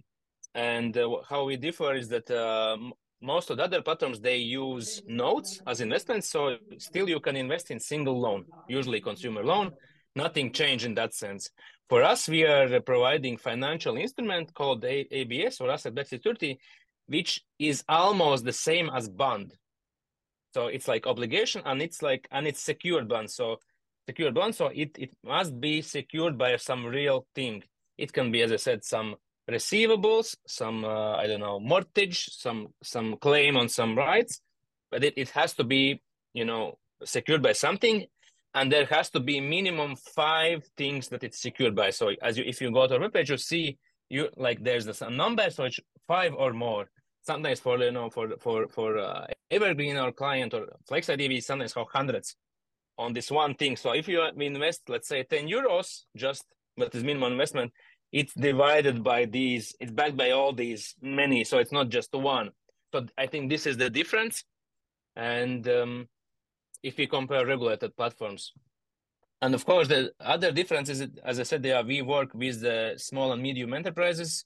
[0.54, 2.78] and uh, how we differ is that uh,
[3.20, 7.72] most of the other platforms they use notes as investments so still you can invest
[7.72, 9.72] in single loan usually consumer loan.
[10.16, 11.50] Nothing changed in that sense.
[11.90, 16.60] For us we are providing financial instrument called A- ABS or asset-backed security
[17.08, 19.54] which is almost the same as bond
[20.54, 23.58] so it's like obligation and it's like and it's secured bond so
[24.08, 27.64] secured bond so it, it must be secured by some real thing
[27.98, 29.16] it can be as i said some
[29.50, 34.42] receivables, some uh, I don't know mortgage, some some claim on some rights,
[34.92, 36.02] but it, it has to be
[36.34, 38.06] you know secured by something,
[38.54, 41.92] and there has to be minimum five things that it's secured by.
[41.92, 43.78] So as you, if you go to our webpage, you see
[44.10, 46.90] you like there's a number, so it's five or more.
[47.22, 51.74] Sometimes for you know for for for uh, Evergreen or client or FlexID, we sometimes
[51.74, 52.36] have hundreds
[52.98, 53.76] on this one thing.
[53.76, 56.46] So if you invest, let's say 10 euros, just
[56.78, 57.72] that is minimum investment,
[58.12, 61.44] it's divided by these, it's backed by all these many.
[61.44, 62.52] So it's not just one.
[62.94, 64.44] So I think this is the difference.
[65.16, 66.08] And um,
[66.84, 68.54] if we compare regulated platforms,
[69.42, 72.96] and of course, the other difference is, as I said, there we work with the
[72.98, 74.46] small and medium enterprises.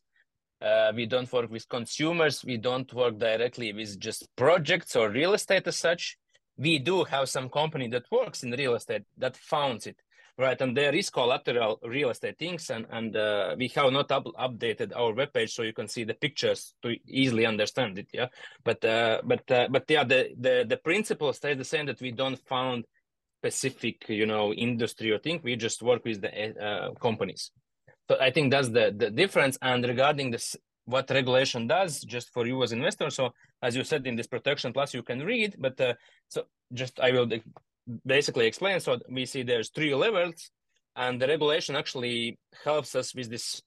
[0.61, 2.45] Uh, we don't work with consumers.
[2.45, 6.17] We don't work directly with just projects or real estate as such.
[6.57, 9.97] We do have some company that works in real estate that founds it
[10.37, 10.59] right?
[10.59, 14.91] And there is collateral real estate things and and uh, we have not up, updated
[14.95, 18.27] our webpage so you can see the pictures to easily understand it yeah?
[18.63, 22.11] But uh, but uh, but yeah the, the the principle stays the same that we
[22.11, 22.85] don't found
[23.41, 25.39] specific you know industry or thing.
[25.43, 27.51] We just work with the uh, companies
[28.11, 29.57] so i think that's the the difference.
[29.61, 34.05] And regarding this what regulation does just for you as investor so as you said
[34.07, 35.93] in this protection plus you can read but uh,
[36.27, 36.39] so
[36.73, 37.27] just i will
[38.05, 38.79] basically explain.
[38.79, 40.51] So we see there's three levels
[40.95, 43.61] and the regulation actually helps us with this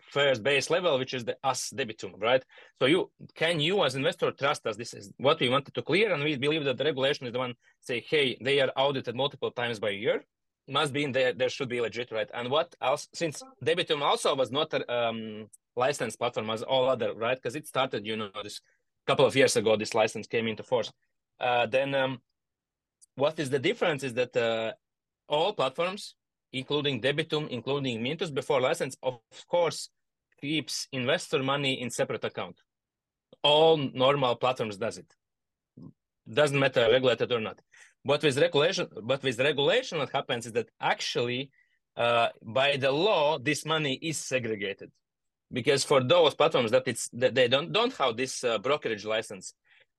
[0.00, 2.42] first base level which is the us debitum right?
[2.78, 4.76] So you can you as investor trust us?
[4.76, 7.38] This is what we wanted to clear and we believe that the regulation is the
[7.46, 10.24] one say hey they are audited multiple times by year
[10.68, 12.30] must be in there there should be legit right?
[12.34, 17.14] And what else since debitum also was not a um, licensed platform as all other
[17.14, 17.36] right?
[17.36, 18.60] Because it started you know this
[19.06, 20.92] couple of years ago this license came into force.
[21.38, 22.18] Uh, then um,
[23.14, 24.72] what is the difference is that uh,
[25.28, 26.14] all platforms
[26.52, 29.90] including debitum including mintos before license of course
[30.40, 32.60] keeps investor money in separate account.
[33.42, 35.14] All normal platforms does it.
[36.28, 37.60] Doesn't matter regulated or not
[38.06, 41.50] but with regulation, but with regulation, what happens is that actually,
[42.04, 44.90] uh, by the law, this money is segregated,
[45.58, 49.46] because for those platforms that it's that they don't don't have this uh, brokerage license,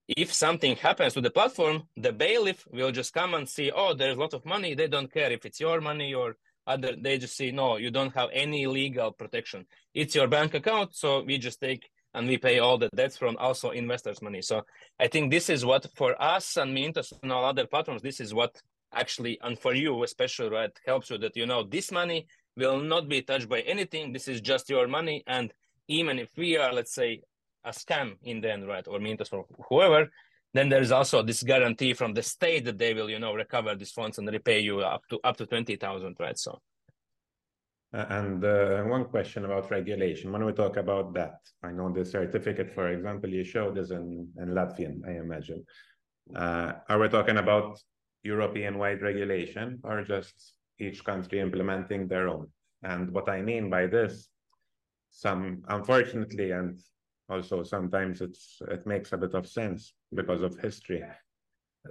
[0.08, 4.18] if something happens to the platform, the bailiff will just come and see, oh, there's
[4.18, 4.74] a lot of money.
[4.74, 6.96] They don't care if it's your money or other.
[6.96, 9.66] They just see, no, you don't have any legal protection.
[9.94, 11.84] It's your bank account, so we just take
[12.18, 14.42] and we pay all the debts from also investors' money.
[14.42, 14.66] So
[15.00, 18.34] I think this is what for us and Mintos and all other platforms, this is
[18.34, 18.60] what
[18.92, 22.26] actually, and for you especially, right, helps you that you know this money
[22.56, 24.12] will not be touched by anything.
[24.12, 25.24] This is just your money.
[25.28, 25.54] And
[25.88, 27.22] even if we are, let's say,
[27.64, 30.10] a scam in the end, right, or Mintos or whoever,
[30.54, 33.76] then there is also this guarantee from the state that they will, you know, recover
[33.76, 36.40] these funds and repay you up to up to twenty thousand, right?
[36.40, 36.60] So
[37.94, 40.32] and uh, one question about regulation.
[40.32, 44.28] When we talk about that, I know the certificate, for example, you showed is in,
[44.38, 45.66] in Latvian, I imagine.
[46.36, 47.80] Uh, are we talking about
[48.24, 52.48] European-wide regulation or just each country implementing their own?
[52.84, 54.30] And what I mean by this,
[55.10, 56.78] some unfortunately, and
[57.30, 61.04] also sometimes it's it makes a bit of sense because of history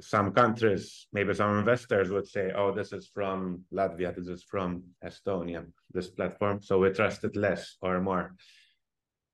[0.01, 4.83] some countries, maybe some investors would say, oh, this is from Latvia, this is from
[5.05, 8.35] Estonia, this platform, so we trust it less or more.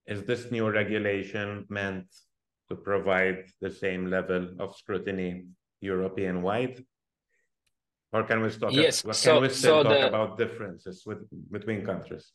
[0.07, 2.07] Is this new regulation meant
[2.69, 5.47] to provide the same level of scrutiny
[5.81, 6.85] European wide?
[8.13, 11.21] Or can we talk, yes, can so, we still so talk the, about differences with,
[11.51, 12.33] between countries?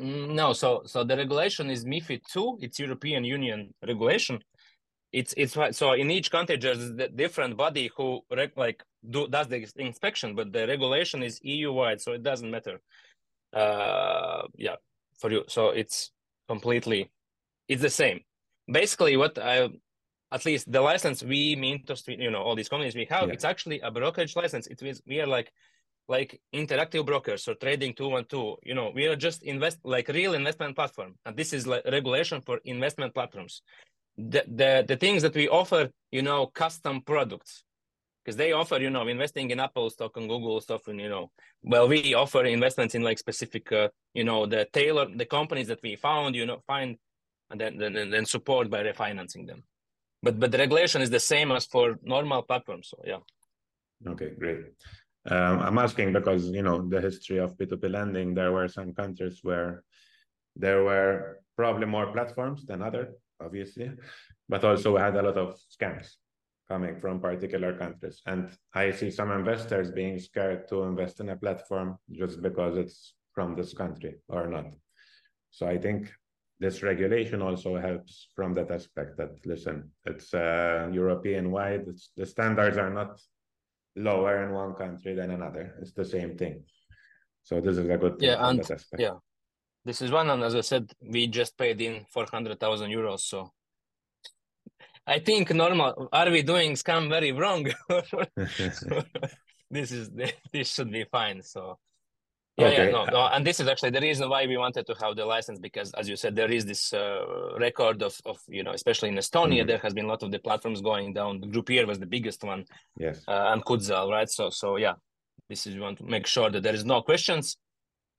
[0.00, 2.56] Mm, no, so so the regulation is MIFID two.
[2.62, 4.42] It's European Union regulation,
[5.12, 8.22] it's it's so in each country there's a different body who
[8.56, 12.80] like do does the inspection but the regulation is eu wide so it doesn't matter.
[13.52, 14.76] Uh yeah
[15.18, 15.44] for you.
[15.48, 16.12] So it's
[16.48, 17.10] completely
[17.68, 18.20] it's the same.
[18.66, 19.68] Basically what i
[20.32, 23.34] at least the license we mean to you know all these companies we have yeah.
[23.34, 24.66] it's actually a brokerage license.
[24.66, 25.52] It means we are like
[26.08, 28.56] like interactive brokers or trading two one two.
[28.62, 31.16] You know we are just invest like real investment platform.
[31.26, 33.60] And this is like regulation for investment platforms
[34.16, 37.64] the, the the things that we offer you know custom products.
[38.24, 41.32] Because they offer you know investing in apple stock and google stuff and you know
[41.64, 45.82] well we offer investments in like specific uh, you know the tailor the companies that
[45.82, 46.98] we found you know find
[47.50, 49.64] and then then, then support by refinancing them.
[50.22, 53.22] But but the regulation is the same as for normal platforms so yeah.
[54.06, 54.66] Okay great.
[55.24, 59.38] Um, i'm asking because you know the history of p2p lending there were some countries
[59.42, 59.84] where
[60.56, 63.90] there were probably more platforms than other obviously,
[64.48, 66.16] but also had a lot of scams
[66.68, 68.22] coming from particular countries.
[68.26, 73.14] And I see some investors being scared to invest in a platform just because it's
[73.34, 74.66] from this country or not.
[75.50, 76.12] So I think
[76.60, 82.24] this regulation also helps from that aspect that listen, it's uh, European wide, it's, the
[82.24, 83.20] standards are not
[83.96, 85.74] lower in one country than another.
[85.80, 86.64] It's the same thing.
[87.42, 88.86] So this is a good Yeah, and aspect.
[88.98, 89.16] yeah,
[89.84, 93.20] this is one, and as I said, we just paid in four hundred thousand euros.
[93.20, 93.50] So
[95.06, 96.08] I think normal.
[96.12, 97.66] Are we doing scam very wrong?
[99.70, 100.10] this is
[100.52, 101.42] this should be fine.
[101.42, 101.78] So
[102.58, 105.16] yeah, yeah, no, no, and this is actually the reason why we wanted to have
[105.16, 108.72] the license because, as you said, there is this uh, record of of you know,
[108.72, 109.66] especially in Estonia, Mhm.
[109.66, 111.40] there has been a lot of the platforms going down.
[111.40, 112.66] The Grupeer was the biggest one,
[112.98, 113.24] Yes.
[113.26, 114.28] uh, and Kuetzal, right?
[114.28, 114.94] So so yeah,
[115.48, 117.56] this is we want to make sure that there is no questions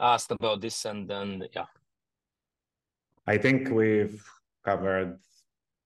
[0.04, 1.66] asked about this, and then yeah,
[3.26, 4.22] I think we've
[4.66, 5.18] covered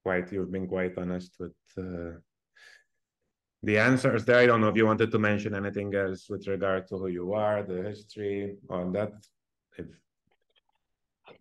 [0.04, 2.18] quite, you've been quite honest with uh,
[3.64, 4.40] the answers there.
[4.40, 7.34] I don't know if you wanted to mention anything else with regard to who you
[7.34, 9.14] are, the history, all that.
[9.78, 9.88] If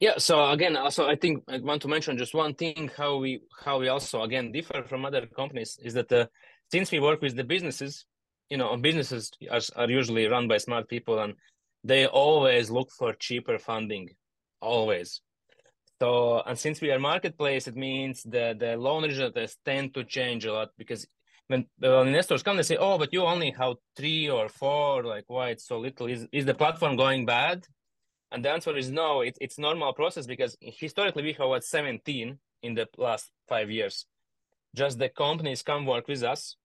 [0.00, 3.40] Yeah, so again, also I think I want to mention just one thing how we
[3.64, 6.26] how we also again differ from other companies is that uh,
[6.70, 8.04] since we work with the businesses,
[8.50, 11.34] you know, businesses are, are usually run by smart people and
[11.86, 14.10] they always look for cheaper funding,
[14.60, 15.20] always.
[16.00, 20.44] So and since we are marketplace, it means the the loan originators tend to change
[20.44, 21.06] a lot because
[21.48, 25.04] when, when investors come, they say, "Oh, but you only have three or four.
[25.04, 26.06] Like, why it's so little?
[26.08, 27.64] Is is the platform going bad?"
[28.32, 32.38] And the answer is no, it, it's normal process because historically we have what 17
[32.62, 34.06] in the last five years.
[34.74, 36.56] Just the companies come work with us.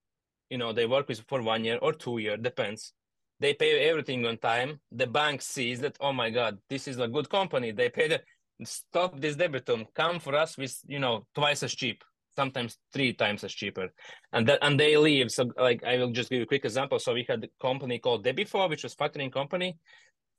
[0.50, 2.94] You know, they work with for one year or two year, depends.
[3.42, 4.80] They pay everything on time.
[4.92, 7.72] The bank sees that, oh my God, this is a good company.
[7.72, 8.22] They pay the
[8.64, 12.04] stop this debitum, come for us with, you know, twice as cheap,
[12.36, 13.88] sometimes three times as cheaper.
[14.32, 15.32] And that and they leave.
[15.32, 17.00] So like I will just give you a quick example.
[17.00, 19.78] So we had a company called Debifo, which was factoring company.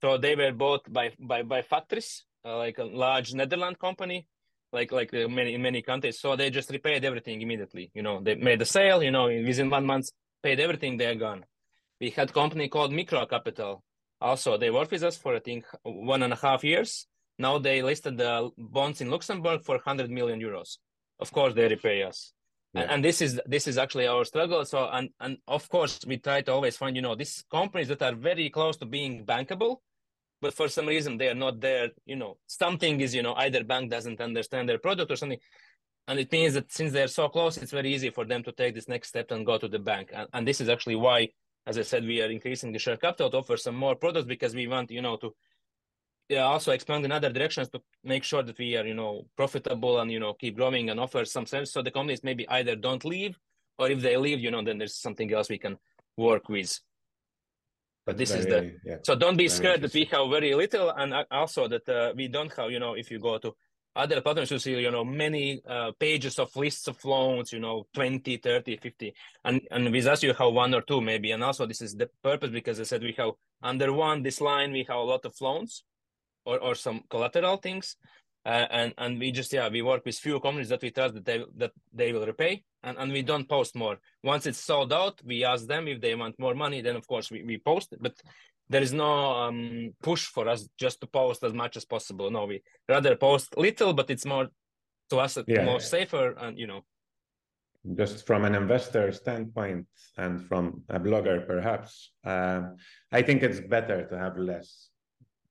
[0.01, 4.29] So they were bought by by by Factris, uh, like a large Netherlands company,
[4.73, 6.21] like like uh, many in many countries.
[6.21, 7.91] So they just repaid everything immediately.
[7.95, 9.03] You know, they made the sale.
[9.03, 10.07] You know, within one month,
[10.41, 10.99] paid everything.
[10.99, 11.45] They're gone.
[12.03, 13.85] We had company called Mikro Kapital.
[14.21, 17.07] Also, they worked with us for I think one and a half years.
[17.39, 20.79] Now they listed the bonds in Luxembourg for 100 million euros.
[21.21, 22.33] Of course, they repay us.
[22.75, 24.65] And, and this is this is actually our struggle.
[24.65, 28.03] So and and of course we try to always find you know these companies that
[28.03, 29.77] are very close to being bankable,
[30.41, 31.91] but for some reason they are not there.
[32.05, 35.39] You know something is you know either bank doesn't understand their product or something,
[36.09, 38.75] and it means that since they're so close, it's very easy for them to take
[38.75, 40.11] this next step and go to the bank.
[40.13, 41.29] And, and this is actually why,
[41.67, 44.55] as I said, we are increasing the share capital to offer some more products because
[44.55, 45.35] we want you know to
[46.29, 50.01] yeah, also expand in other directions to make sure that we are, you know, profitable
[50.01, 51.73] and you know keep growing and offer some service.
[51.73, 53.39] So the companies maybe either don't leave,
[53.79, 55.77] or if they leave, you know, then there's something else we can
[56.17, 56.79] work with.
[58.07, 58.97] But this is the yeah.
[59.03, 62.29] so don't be scared that we have very little, and uh, also that uh, we
[62.29, 63.55] don't have, you know, if you go to
[63.95, 67.87] other platforms, you see, you know, many uh, pages of lists of loans, you know,
[67.95, 69.15] 20, 30, 50.
[69.45, 71.33] And, and with us, you have one or two maybe.
[71.33, 74.73] And also this is the purpose because I said we have under one, this line,
[74.73, 75.85] we have a lot of loans
[76.45, 77.97] or, or some collateral things.
[78.45, 81.25] Uh, and and we just yeah we work with few companies that we trust that
[81.25, 83.97] they that they will repay and, and we don't post more.
[84.25, 87.31] Once it's sold out we ask them if they want more money then of course
[87.31, 88.15] we, we post it but
[88.69, 89.13] there is no
[89.45, 92.31] um, push for us just to post as much as possible.
[92.33, 94.49] No we rather post little but it's more
[95.11, 95.65] to us Yeah.
[95.65, 96.83] more safer and you know.
[97.95, 102.77] Just from an investor standpoint and from a blogger perhaps um,
[103.11, 104.89] i think it's better to have less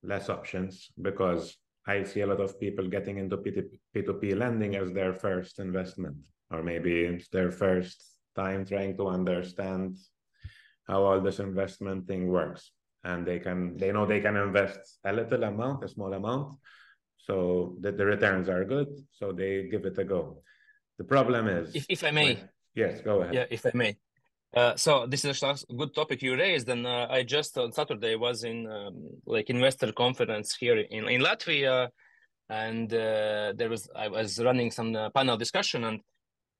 [0.03, 1.57] less options because
[1.93, 6.17] i see a lot of people getting into P2P, p2p lending as their first investment
[6.51, 7.97] or maybe it's their first
[8.35, 9.97] time trying to understand
[10.87, 12.71] how all this investment thing works
[13.03, 16.49] and they can they know they can invest a little amount a small amount
[17.27, 17.35] so
[17.83, 20.23] that the returns are good so they give it a go
[20.99, 22.37] the problem is if, if i may
[22.73, 23.33] yes, go ahead.
[23.33, 23.97] Yeah, if I may.
[24.53, 28.15] Uh, so this is a good topic you raised, and uh, I just on Saturday
[28.17, 31.87] was in um, like investor conference here in in Latvia,
[32.49, 36.01] and uh, there was I was running some uh, panel discussion, and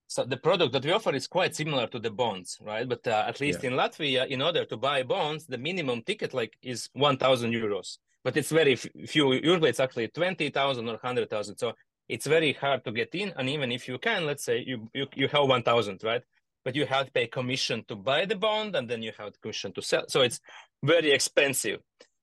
[0.07, 2.87] so the product that we offer is quite similar to the bonds, right?
[2.87, 3.71] But uh, at least Yeah.
[3.71, 7.97] in Latvia, in order to buy bonds, the minimum ticket like is one thousand euros,
[8.23, 9.33] but it's very few.
[9.33, 11.57] Usually, it's actually twenty thousand or hundred thousand.
[11.57, 11.73] So
[12.07, 15.07] it's very hard to get in, and even if you can, let's say you you,
[15.13, 16.23] you have one thousand, right?
[16.63, 19.39] But you have to pay commission to buy the bond, and then you have the
[19.39, 20.05] commission to sell.
[20.07, 20.39] So it's
[20.83, 21.79] very expensive,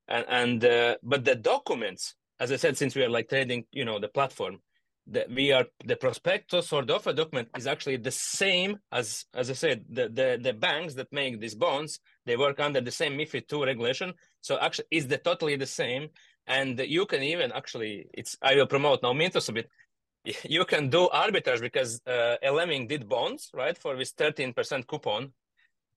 [0.07, 3.85] and and uh, but the documents, as I said, since we are like trading, you
[3.85, 4.61] know, the platform,
[5.11, 9.51] that we are the prospectus or the offer document is actually the same as as
[9.51, 13.17] I said the the the banks that make these bonds they work under the same
[13.17, 14.13] MiFID two regulation.
[14.41, 16.09] So actually it's the totally the same.
[16.47, 19.69] And you can even actually it's I will promote now Mintos a bit
[20.45, 22.37] you can do arbitrage because uh,
[22.87, 25.33] did bonds right for this thirteen percent coupon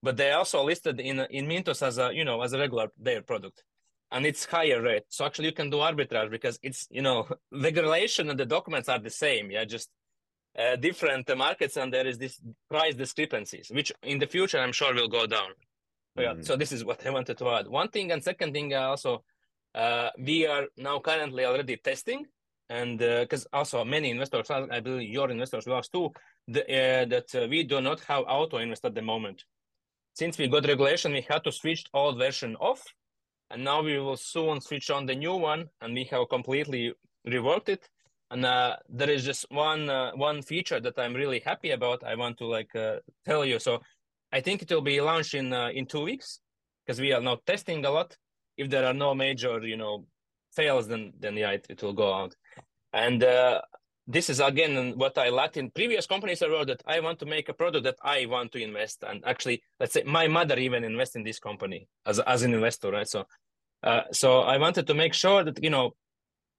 [0.04, 3.22] but they also listed in in Mintos as a you know as a regular their
[3.22, 3.64] product,
[4.12, 5.04] and it's higher rate.
[5.10, 8.90] So actually, you can do arbitrage because it's you know the regulation and the documents
[8.90, 9.52] are the same.
[9.52, 9.90] Yeah, just
[10.58, 14.94] uh, different markets, and there is this price discrepancies, which in the future I'm sure
[14.94, 15.52] will go down.
[16.18, 16.24] Mm.
[16.24, 16.34] Yeah.
[16.42, 17.68] So this is what I wanted to add.
[17.68, 19.24] One thing and second thing also,
[19.76, 22.26] uh, we are now currently already testing
[22.72, 26.10] and because uh, also many investors, I believe your investors ask too,
[26.48, 29.44] the, uh, that uh, we do not have auto invest at the moment.
[30.14, 32.82] Since we got regulation, we had to switch old version off,
[33.50, 36.94] and now we will soon switch on the new one, and we have completely
[37.28, 37.90] reworked it.
[38.30, 42.06] And uh, there is just one uh, one feature that I'm really happy about.
[42.06, 43.60] I want to like uh, tell you.
[43.60, 43.82] So
[44.32, 46.40] I think it will be launched in in two weeks
[46.86, 48.16] because we are now testing a lot.
[48.56, 50.06] If there are no major, you know,
[50.56, 52.34] fails, then then yeah, it, it will go out.
[52.94, 53.62] And uh,
[54.08, 57.26] this is again what I lacked in previous companies I wrote that I want to
[57.26, 59.04] make a product that I want to invest.
[59.08, 62.92] And actually, let's say my mother even invest in this company as as an investor,
[62.92, 63.08] right?
[63.08, 63.26] So,
[63.84, 65.92] uh, so I wanted to make sure that you know,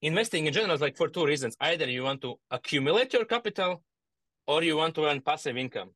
[0.00, 3.82] investing in general is like for two reasons: either you want to accumulate your capital,
[4.46, 5.90] or you want to earn passive income.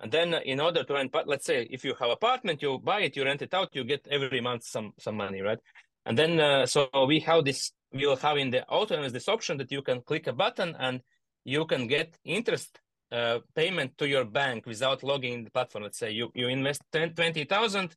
[0.00, 3.16] And then, in order to earn, let's say if you have apartment, you buy it,
[3.16, 5.58] you rent it out, you get every month some some money, right?
[6.06, 9.56] And then, uh, so we have this, we will have in the auto this option
[9.58, 11.00] that you can click a button and
[11.44, 12.80] you can get interest
[13.12, 15.84] uh, payment to your bank without logging in the platform.
[15.84, 17.96] Let's say you, you invest 10, 20,000,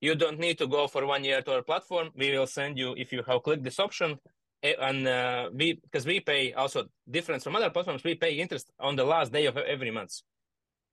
[0.00, 2.10] you don't need to go for one year to our platform.
[2.16, 4.18] We will send you, if you have clicked this option,
[4.62, 8.96] and uh, we, because we pay also difference from other platforms, we pay interest on
[8.96, 10.22] the last day of every month.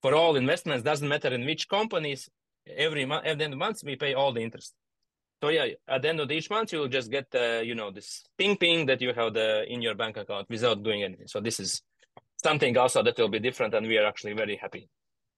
[0.02, 2.30] For all investments, doesn't matter in which companies,
[2.68, 4.74] every month, the month, we pay all the interest.
[5.42, 8.24] So yeah, at the end of each month, you'll just get uh, you know this
[8.38, 11.28] ping ping that you have the in your bank account without doing anything.
[11.28, 11.82] So this is
[12.44, 14.88] something also that will be different, and we are actually very happy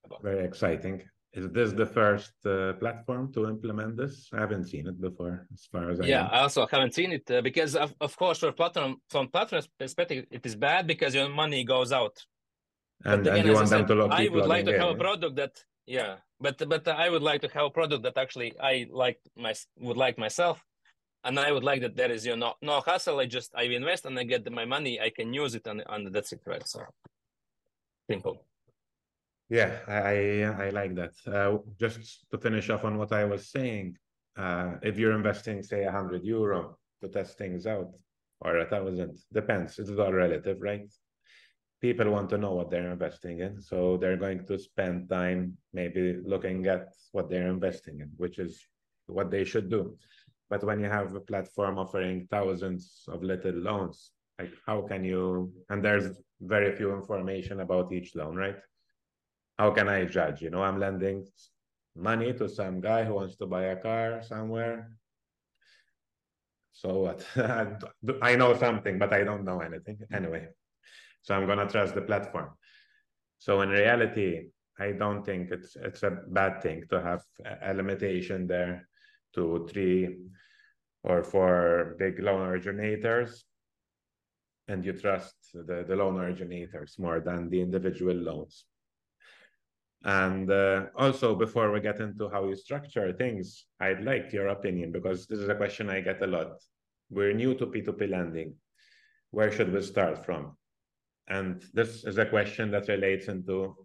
[0.05, 0.21] about.
[0.21, 1.03] Very exciting.
[1.31, 4.29] Is this the first uh, platform to implement this?
[4.33, 6.29] I haven't seen it before, as far as I yeah, know.
[6.31, 10.25] I also haven't seen it uh, because of, of course, for platform from platform perspective,
[10.29, 12.15] it is bad because your money goes out.
[13.03, 14.11] And, and you want them to look.
[14.11, 17.49] I would like to have a product that yeah but but i would like to
[17.55, 19.53] have a product that actually i like my
[19.87, 20.57] would like myself.
[21.25, 23.21] And i would like that there is you know no hassle.
[23.23, 24.93] I just i invest and i get my money.
[25.07, 26.67] I can use it and, and that's it right?
[26.73, 26.79] So
[28.11, 28.35] simple.
[29.59, 30.17] Yeah i
[30.65, 31.15] i like that.
[31.35, 31.51] Uh,
[31.83, 31.99] just
[32.31, 33.87] to finish off on what i was saying
[34.43, 36.59] uh, if you're investing say 100 euro
[37.01, 37.91] to test things out
[38.41, 39.79] or a thousand depends.
[39.79, 40.91] It's all relative right
[41.83, 43.61] people want to know what they're investing in.
[43.61, 48.65] So they're going to spend time maybe looking at what they're investing in, which is
[49.07, 49.97] what they should do.
[50.49, 55.51] But when you have a platform offering thousands of little loans, like how can you,
[55.69, 56.07] and there's
[56.39, 58.59] very few information about each loan, right?
[59.59, 60.41] How can I judge?
[60.41, 61.27] You know, I'm lending
[61.93, 64.89] money to some guy who wants to buy a car somewhere.
[66.71, 67.27] So what?
[68.21, 69.99] I know something, but I don't know anything.
[70.11, 70.47] Anyway,
[71.23, 72.49] so I'm gonna trust the platform.
[73.39, 74.49] So in reality,
[74.79, 77.21] I don't think it's it's a bad thing to have
[77.61, 78.87] a limitation there
[79.33, 80.17] to three
[81.03, 83.45] or four big loan originators,
[84.67, 88.65] and you trust the, the loan originators more than the individual loans.
[90.03, 94.91] And uh, also, before we get into how you structure things, I'd like your opinion
[94.91, 96.59] because this is a question I get a lot.
[97.09, 98.55] We're new to P2P lending.
[99.31, 100.57] Where should we start from?
[101.27, 103.75] And this is a question that relates into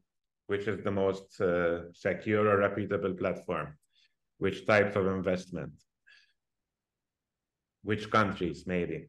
[0.49, 3.77] which is the most uh, secure or reputable platform,
[4.39, 5.73] which types of investment,
[7.83, 9.09] which countries maybe.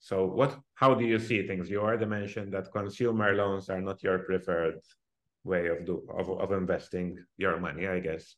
[0.00, 0.58] So what?
[0.74, 1.70] How do you see things?
[1.70, 4.80] You already mentioned that consumer loans are not your preferred
[5.44, 8.34] way of do of, of investing your money, I guess.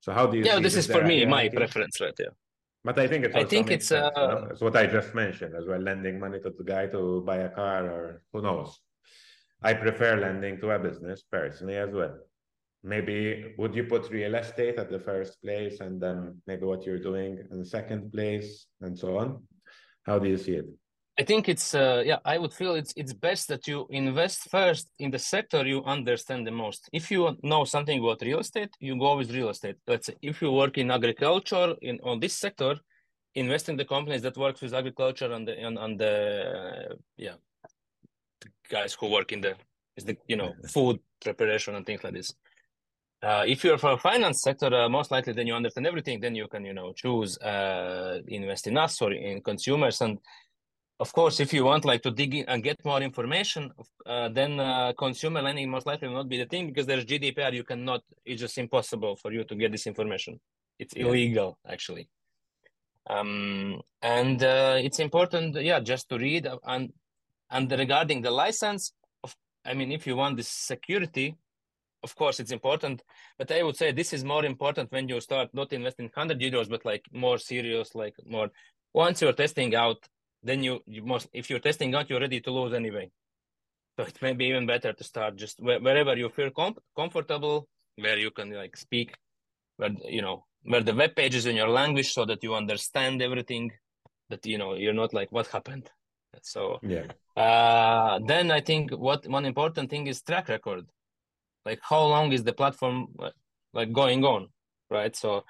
[0.00, 0.44] So how do you?
[0.44, 2.18] Yeah, this is for me my preference, right?
[2.18, 2.34] Yeah.
[2.86, 5.66] But I think it's I think it's sense, uh, it's what I just mentioned as
[5.66, 8.78] well, lending money to the guy to buy a car or who knows.
[9.60, 12.16] I prefer lending to a business personally as well.
[12.84, 17.02] Maybe would you put real estate at the first place and then maybe what you're
[17.10, 19.42] doing in the second place and so on?
[20.04, 20.68] How do you see it?
[21.18, 22.18] I think it's uh, yeah.
[22.26, 26.46] I would feel it's it's best that you invest first in the sector you understand
[26.46, 26.90] the most.
[26.92, 29.76] If you know something about real estate, you go with real estate.
[29.86, 32.74] Let's say if you work in agriculture in on this sector,
[33.34, 37.36] invest in the companies that work with agriculture and the on, on the uh, yeah
[38.42, 39.54] the guys who work in the
[39.96, 42.34] is the you know food preparation and things like this.
[43.22, 46.20] Uh, if you're for a finance sector, uh, most likely then you understand everything.
[46.20, 50.18] Then you can you know choose uh, invest in us or in consumers and
[50.98, 53.70] of course, if you want like to dig in and get more information,
[54.06, 57.52] uh, then uh, consumer lending most likely will not be the thing because there's GDPR.
[57.52, 58.02] You cannot.
[58.24, 60.40] It's just impossible for you to get this information.
[60.78, 62.08] It's illegal actually.
[63.08, 66.92] Um, and uh, it's important, yeah, just to read and
[67.50, 68.92] and regarding the license.
[69.22, 69.34] Of,
[69.64, 71.36] I mean, if you want this security,
[72.02, 73.02] of course it's important.
[73.38, 76.70] But I would say this is more important when you start not investing hundred euros,
[76.70, 78.48] but like more serious, like more.
[78.94, 79.98] Once you're testing out
[80.46, 83.10] then you you must if you're testing out you're ready to lose anyway.
[83.98, 87.66] So it may be even better to start just wherever you feel com- comfortable
[87.96, 89.16] where you can like speak
[89.76, 93.22] where you know where the web page is in your language so that you understand
[93.22, 93.72] everything
[94.28, 95.90] that you know you're not like what happened?
[96.42, 97.06] So yeah.
[97.36, 100.84] uh then i think what one important thing is track record.
[101.64, 103.08] Like how long is the platform
[103.72, 104.48] like going on
[104.90, 105.14] right?
[105.16, 105.44] So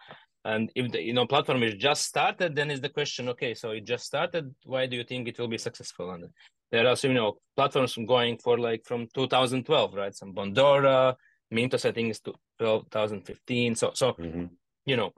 [0.46, 3.70] and if the you know platform is just started, then is the question, okay, so
[3.70, 4.54] it just started.
[4.64, 6.12] Why do you think it will be successful?
[6.12, 6.28] And
[6.70, 10.14] there are some you know platforms going for like from 2012, right?
[10.14, 11.16] Some Bondora,
[11.52, 13.74] Mintos, I think is 2015.
[13.74, 14.46] So so mm-hmm.
[14.84, 15.12] you know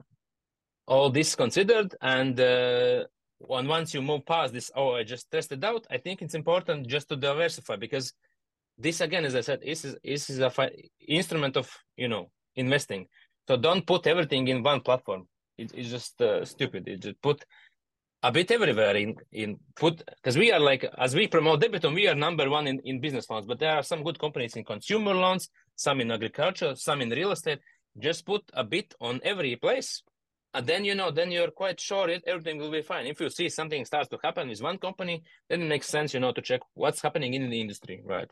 [0.87, 3.03] all this considered and uh,
[3.37, 6.87] when once you move past this oh i just tested out i think it's important
[6.87, 8.11] just to diversify because
[8.77, 10.75] this again as i said this is is, is a fi-
[11.07, 13.07] instrument of you know investing
[13.49, 15.27] so don't put everything in one platform.
[15.57, 16.87] It, it's just uh, stupid.
[16.87, 17.43] It just put
[18.21, 22.07] a bit everywhere in in put because we are like as we promote Debitum, we
[22.07, 25.15] are number one in, in business loans, but there are some good companies in consumer
[25.15, 27.57] loans, some in agriculture, some in real estate.
[27.97, 30.03] Just put a bit on every place.
[30.53, 33.07] And then you know, then you're quite sure it, everything will be fine.
[33.07, 36.19] If you see something starts to happen with one company, then it makes sense, you
[36.19, 38.29] know, to check what's happening in the industry, right?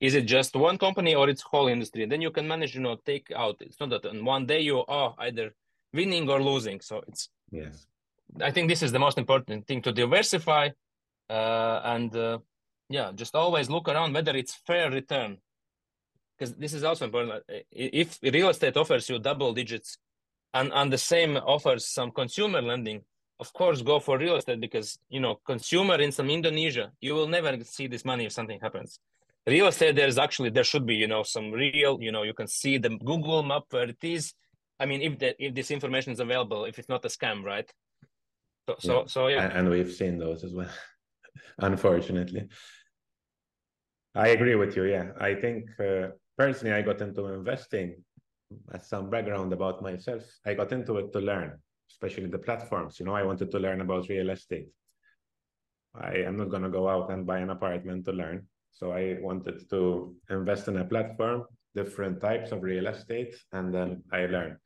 [0.00, 2.06] Is it just one company or it's whole industry?
[2.06, 4.84] Then you can manage you know take out it's not that in one day you
[4.86, 5.54] are either
[5.92, 6.80] winning or losing.
[6.80, 7.86] So it's yes.
[8.40, 10.70] I think this is the most important thing to diversify
[11.30, 12.38] uh, and uh,
[12.88, 15.38] yeah just always look around whether it's fair return.
[16.38, 17.42] Because this is also important
[17.72, 19.98] if real estate offers you double digits
[20.54, 23.02] and and the same offers some consumer lending
[23.40, 27.28] of course go for real estate because you know consumer in some indonesia you will
[27.28, 28.98] never see this money if something happens
[29.48, 32.46] real estate there's actually there should be you know some real you know you can
[32.46, 34.34] see the google map where it is.
[34.80, 37.68] I mean if that if this information is available if it's not a scam right?
[38.68, 39.06] So so yeah.
[39.06, 39.58] so yeah.
[39.58, 40.70] And we've seen those as well
[41.58, 42.48] unfortunately.
[44.14, 45.12] I agree with you yeah.
[45.20, 47.88] I think uh, personally i got into investing
[48.72, 50.22] as some background about myself.
[50.46, 51.58] I got into it to learn
[51.90, 54.68] especially the platforms you know i wanted to learn about real estate.
[55.94, 58.46] I am not going to go out and buy an apartment to learn
[58.78, 64.04] so I wanted to invest in a platform, different types of real estate, and then
[64.12, 64.58] I learned.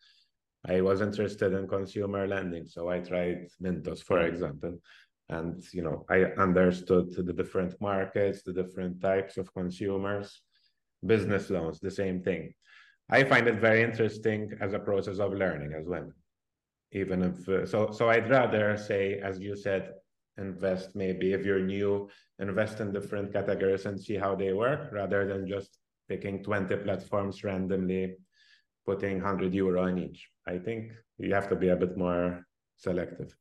[0.66, 4.78] I was interested in consumer lending, so I tried Mintos, for example,
[5.30, 10.42] and you know I understood the different markets, the different types of consumers,
[11.04, 12.52] business loans, the same thing.
[13.08, 16.12] I find it very interesting as a process of learning as well.
[16.92, 19.94] Even if uh, so, so I'd rather say, as you said,
[20.39, 22.09] invest maybe if you're new
[22.39, 25.78] invest in different categories and see how they work rather than just
[26.09, 28.16] picking 20 platforms randomly
[28.85, 30.28] putting 100 euro on each.
[30.47, 32.45] I think you have to be a bit more
[32.76, 33.35] selective.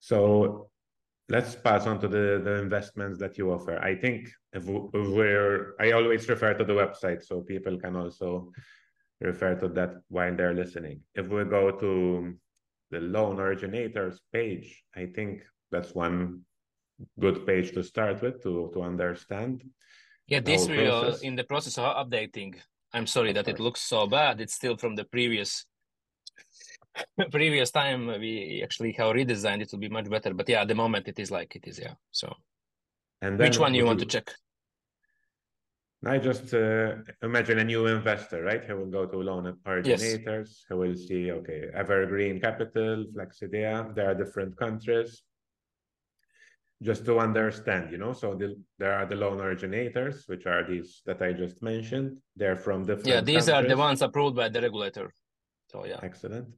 [0.00, 0.68] So
[1.28, 3.78] let's pass on to the, the investments that you offer.
[3.78, 8.52] I think if we're i always refer to the website so people can also
[9.20, 11.00] refer to that while they're listening.
[11.14, 12.34] If we go to
[12.92, 14.84] the loan originators page.
[14.94, 16.42] I think that's one
[17.18, 19.64] good page to start with to to understand.
[20.28, 22.54] Yeah, this we are in the process of updating.
[22.92, 24.40] I'm sorry that it looks so bad.
[24.40, 25.64] It's still from the previous
[27.30, 30.34] previous time we actually have redesigned it to be much better.
[30.34, 31.78] But yeah, at the moment it is like it is.
[31.78, 31.94] Yeah.
[32.10, 32.34] So,
[33.22, 34.30] and which one you want to check?
[36.04, 38.64] I just uh, imagine a new investor, right?
[38.64, 40.48] He will go to loan originators.
[40.50, 40.64] Yes.
[40.68, 43.94] He will see, okay, Evergreen Capital, Flexidea.
[43.94, 45.22] There are different countries.
[46.82, 51.02] Just to understand, you know, so the, there are the loan originators, which are these
[51.06, 52.16] that I just mentioned.
[52.34, 53.06] They're from different.
[53.06, 53.66] Yeah, these countries.
[53.66, 55.14] are the ones approved by the regulator.
[55.70, 56.00] So yeah.
[56.02, 56.48] Excellent.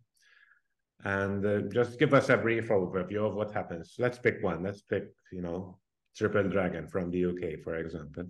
[1.05, 3.97] And uh, just give us a brief overview of what happens.
[3.99, 4.62] Let's pick one.
[4.62, 5.78] Let's pick, you know,
[6.16, 8.24] Triple Dragon from the UK, for example.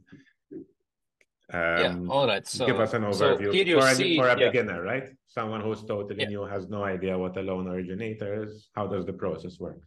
[1.53, 1.97] Um, yeah.
[2.09, 2.47] All right.
[2.47, 4.47] So give us an overview so for, see, a, for a yeah.
[4.47, 5.09] beginner, right?
[5.27, 6.29] Someone who's totally yeah.
[6.29, 8.69] new has no idea what a loan originator is.
[8.75, 9.81] How does the process work?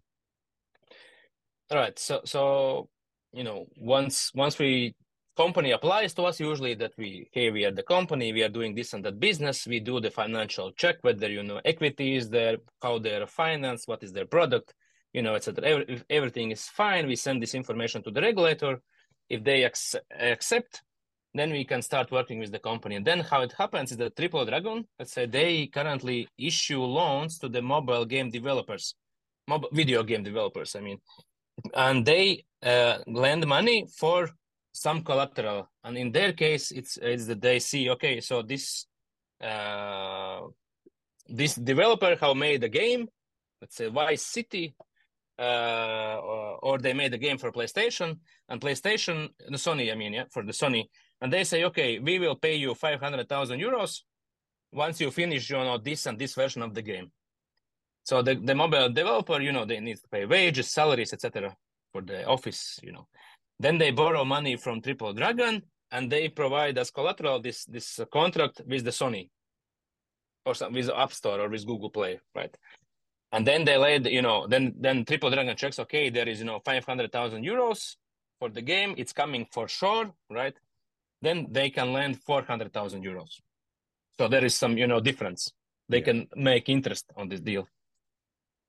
[1.71, 1.97] All right.
[1.97, 2.89] So so
[3.33, 4.95] you know once once we
[5.35, 8.73] company applies to us usually that we hey we are the company we are doing
[8.73, 12.57] this and that business we do the financial check whether you know equity is there
[12.81, 14.73] how they're financed what is their product
[15.13, 15.65] you know, etc.
[15.65, 18.81] Every, if everything is fine, we send this information to the regulator.
[19.29, 20.83] If they ac- accept,
[21.37, 22.95] then we can start working with the company.
[22.95, 27.37] And then how it happens is that Triple Dragon, let's say they currently issue loans
[27.39, 28.95] to the mobile game developers,
[29.47, 30.99] mobile video game developers, I mean,
[31.73, 34.29] and they uh, lend money for
[34.73, 35.69] some collateral.
[35.83, 38.85] And in their case, it's it's that they see, okay, so this
[39.41, 40.41] uh,
[41.27, 43.07] this developer how made a game,
[43.61, 44.75] let's say Vice City,
[45.39, 48.17] uh, or, or, they made a game for PlayStation
[48.49, 50.85] and PlayStation, the Sony, I mean, yeah, for the Sony,
[51.21, 54.01] and they say, okay, we will pay you five hundred thousand euros
[54.71, 57.11] once you finish, you know, this and this version of the game.
[58.03, 61.55] So the, the mobile developer, you know, they need to pay wages, salaries, etc.
[61.91, 63.07] for the office, you know.
[63.59, 68.61] Then they borrow money from Triple Dragon and they provide as collateral this this contract
[68.67, 69.29] with the Sony
[70.45, 72.55] or some, with App Store or with Google Play, right?
[73.31, 76.45] And then they laid, you know, then then Triple Dragon checks, okay, there is you
[76.45, 77.95] know five hundred thousand euros
[78.39, 80.55] for the game, it's coming for sure, right?
[81.21, 83.41] Then they can lend four hundred thousand euros.
[84.17, 85.51] So there is some you know difference.
[85.89, 86.05] They yeah.
[86.05, 87.67] can make interest on this deal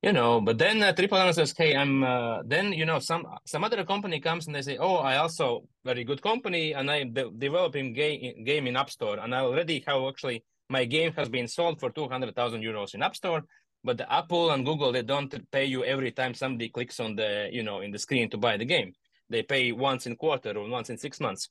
[0.03, 3.27] you know but then uh, triple M says hey i'm uh, then you know some
[3.45, 7.13] some other company comes and they say oh i also very good company and i'm
[7.13, 11.29] de- developing game game in app store and i already have actually my game has
[11.29, 13.43] been sold for 200000 euros in app store
[13.83, 17.49] but the apple and google they don't pay you every time somebody clicks on the
[17.51, 18.93] you know in the screen to buy the game
[19.31, 21.49] they pay once in quarter or once in six months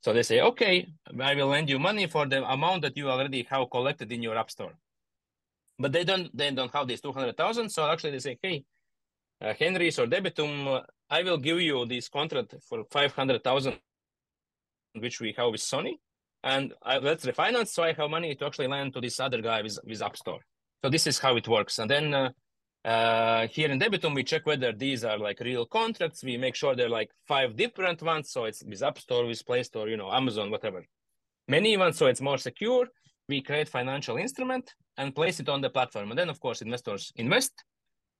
[0.00, 0.86] so they say okay
[1.20, 4.36] i will lend you money for the amount that you already have collected in your
[4.36, 4.74] app store.
[5.80, 8.64] But they don't they don't have this 200,000 so actually they say hey
[9.40, 13.78] uh, Henrijs or Debitum uh, I will give you this contract for 500,000
[14.94, 15.94] which we have with Sony
[16.42, 19.62] and I, let's refinance so I have money to actually lend to this other guy
[19.62, 20.40] with, with App Store.
[20.82, 21.78] So this is how it works.
[21.78, 22.30] And then uh,
[22.92, 26.74] uh, here in Debitum we check whether these are like real contracts we make sure
[26.74, 30.10] they're like five different ones so it's with App Store with Play Store you know
[30.20, 30.80] Amazon whatever
[31.56, 32.84] many ones so it's more secure
[33.28, 36.10] we create financial instrument and place it on the platform.
[36.10, 37.52] And then, of course, investors invest.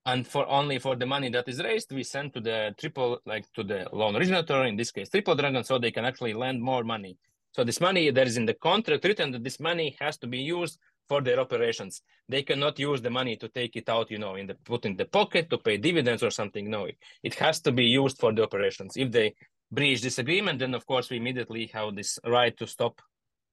[0.06, 3.44] And for only for the money that is raised, we send to the triple, like
[3.54, 6.84] to the loan originator, in this case, Triple Dragon, so they can actually lend more
[6.84, 7.16] money.
[7.52, 10.38] So this money that is in the contract written that this money has to be
[10.38, 10.78] used
[11.08, 12.02] for their operations.
[12.28, 14.96] They cannot use the money to take it out, you know, in the put in
[14.96, 16.68] the pocket to pay dividends or something.
[16.68, 16.86] No,
[17.22, 18.96] it has to be used for the operations.
[18.96, 19.34] If they
[19.70, 23.00] breach this agreement, then of course we immediately have this right to stop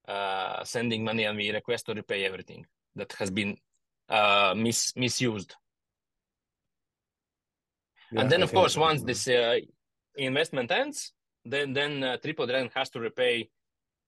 [0.07, 3.57] uh, sending money and we request to repay everything that has been
[4.09, 5.55] uh, mis- misused.
[8.11, 9.57] Yeah, and then, of course, once this uh,
[10.15, 11.11] investment ends,
[11.43, 13.49] then then uh, Triple Dragon has to repay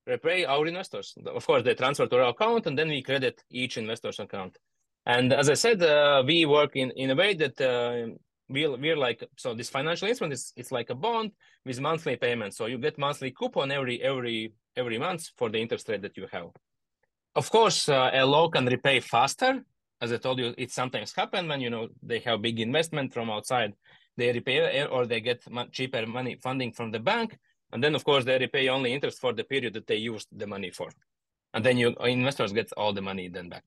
[0.07, 1.13] repay our investors.
[1.25, 4.57] Of course, they transfer to our account, and then we credit each investor's account.
[5.05, 8.13] And as I said, uh, we work in, in a way that uh,
[8.49, 9.53] we're, we're like so.
[9.53, 11.31] This financial instrument is it's like a bond
[11.65, 12.57] with monthly payments.
[12.57, 16.27] So you get monthly coupon every every every month for the interest rate that you
[16.31, 16.49] have.
[17.35, 19.63] Of course, uh, a law can repay faster.
[19.99, 23.29] As I told you, it sometimes happens when you know they have big investment from
[23.29, 23.73] outside.
[24.17, 27.37] They repay or they get cheaper money funding from the bank,
[27.71, 30.47] and then of course they repay only interest for the period that they used the
[30.47, 30.89] money for,
[31.53, 33.63] and then you investors get all the money then back.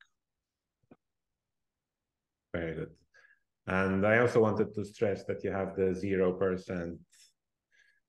[2.52, 2.90] Very good.
[3.66, 6.98] And I also wanted to stress that you have the zero percent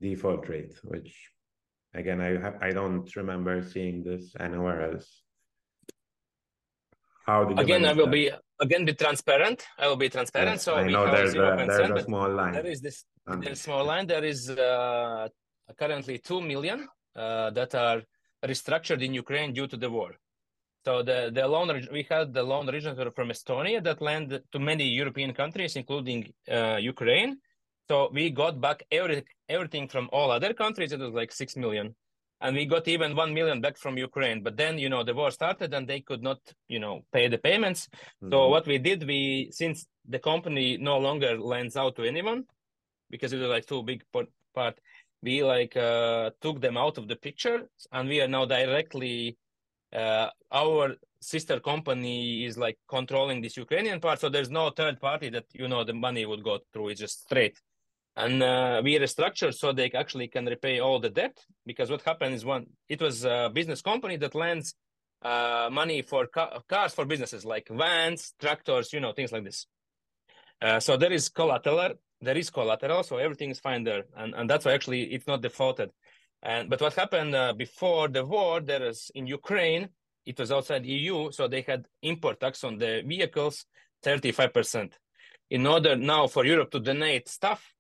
[0.02, 1.32] default rate, which
[1.94, 5.24] Again, I have, I don't remember seeing this anywhere else.
[7.26, 7.86] How did again?
[7.86, 8.12] I will that?
[8.12, 9.66] be again be transparent.
[9.78, 10.56] I will be transparent.
[10.56, 12.54] Yes, so I know there's a, there's a small line.
[12.54, 13.04] There is this
[13.56, 14.08] small line.
[14.08, 15.28] There is uh,
[15.78, 18.02] currently two million uh, that are
[18.46, 20.12] restructured in Ukraine due to the war.
[20.84, 24.86] So the the loan we had the loan originator from Estonia that lent to many
[24.86, 27.38] European countries, including uh, Ukraine.
[27.92, 30.94] So we got back every, everything from all other countries.
[30.94, 31.94] It was like 6 million.
[32.40, 34.42] And we got even 1 million back from Ukraine.
[34.42, 37.38] But then, you know, the war started and they could not, you know, pay the
[37.38, 37.90] payments.
[37.90, 38.32] Mm-hmm.
[38.32, 42.46] So what we did, we, since the company no longer lends out to anyone,
[43.10, 44.04] because it was like too big
[44.56, 44.80] part,
[45.24, 49.38] we like uh, took them out of the picture and we are now directly,
[49.94, 54.20] uh, our sister company is like controlling this Ukrainian part.
[54.20, 56.90] So there's no third party that, you know, the money would go through.
[56.90, 57.62] It's just straight
[58.16, 62.34] and uh, we restructured so they actually can repay all the debt because what happened
[62.34, 64.76] is one it was a business company that lends
[65.22, 69.66] uh, money for ca- cars for businesses like vans tractors you know things like this
[70.62, 74.50] uh, so there is collateral there is collateral so everything is fine there and, and
[74.50, 75.90] that's why actually it's not defaulted
[76.44, 79.90] and but what happened uh, before the war there is in ukraine
[80.26, 83.66] it was outside eu so they had import tax on the vehicles
[84.04, 84.92] 35%
[85.52, 87.74] in order now for Europe to donate stuff,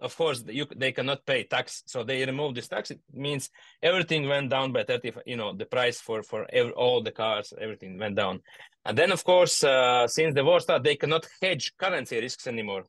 [0.00, 2.90] of course you, they cannot pay tax, so they remove this tax.
[2.90, 3.50] It means
[3.82, 5.12] everything went down by thirty.
[5.24, 8.40] You know the price for for every, all the cars, everything went down,
[8.84, 12.84] and then of course uh, since the war started, they cannot hedge currency risks anymore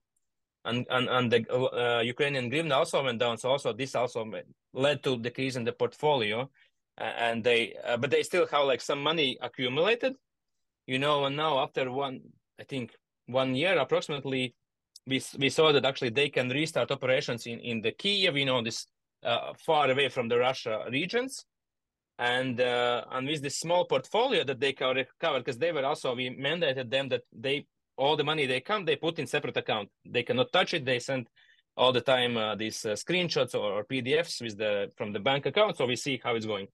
[0.70, 3.38] and and and the uh, Ukrainian hryvnia also went down.
[3.38, 4.22] So also this also
[4.74, 6.50] led to decrease in the portfolio,
[6.98, 10.14] and they uh, but they still have like some money accumulated,
[10.92, 11.26] you know.
[11.26, 12.16] And now after one,
[12.62, 12.86] I think
[13.26, 14.44] one year approximately,
[15.08, 18.62] we we saw that actually they can restart operations in in the Kiev, you know,
[18.62, 18.88] this
[19.24, 21.46] uh, far away from the Russia regions.
[22.18, 26.30] And uh, and with this small portfolio that they recover, because they were also we
[26.30, 27.66] mandated them that they
[28.00, 29.90] all the money they come, they put in separate account.
[30.06, 30.86] They cannot touch it.
[30.86, 31.28] They send
[31.76, 35.46] all the time uh, these uh, screenshots or, or, PDFs with the from the bank
[35.46, 36.68] account, so we see how it's going.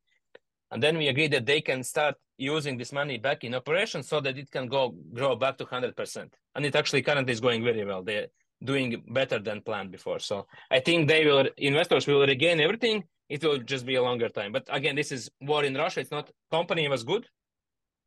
[0.71, 4.19] And then we agree that they can start using this money back in operation so
[4.21, 6.31] that it can go grow back to 100%.
[6.55, 8.01] And it actually currently is going very well.
[8.03, 8.27] They're
[8.63, 10.19] doing better than planned before.
[10.19, 13.03] So I think they will investors will regain everything.
[13.29, 14.51] It will just be a longer time.
[14.51, 15.99] But again, this is war in Russia.
[15.99, 17.25] It's not company was good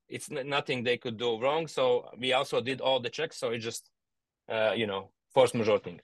[0.08, 1.66] it's nothing they could do wrong.
[1.66, 3.38] So we also did all the checks.
[3.38, 3.90] So it just,
[4.48, 6.00] uh, you know, force majeure thing.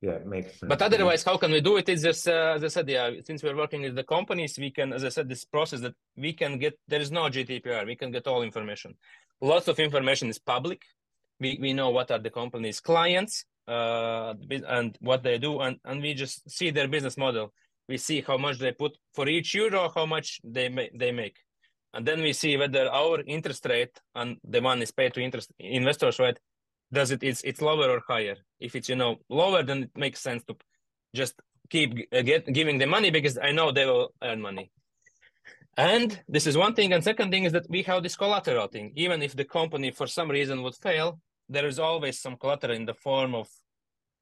[0.00, 0.68] Yeah, it makes sense.
[0.68, 1.88] But otherwise, how can we do it?
[1.88, 4.92] It's just, uh, as I said, yeah, since we're working with the companies, we can,
[4.92, 8.10] as I said, this process that we can get, there is no GDPR, we can
[8.10, 8.96] get all information.
[9.40, 10.82] Lots of information is public.
[11.38, 16.02] We, we know what are the company's clients uh, and what they do, and, and
[16.02, 17.52] we just see their business model.
[17.88, 21.36] We see how much they put for each euro, how much they, ma- they make
[21.94, 25.50] and then we see whether our interest rate and the money is paid to interest
[25.58, 26.38] investors right
[26.92, 28.36] does it it's it's lower or higher?
[28.60, 30.56] If it's you know lower then it makes sense to
[31.14, 31.34] just
[31.70, 34.70] keep uh, get, giving the money because i know they will earn money.
[35.78, 36.92] And this is one thing.
[36.92, 38.92] And second thing is that we have this collateral thing.
[38.94, 41.18] Even if the company for some reason would fail
[41.48, 43.48] there is always some collateral in the form of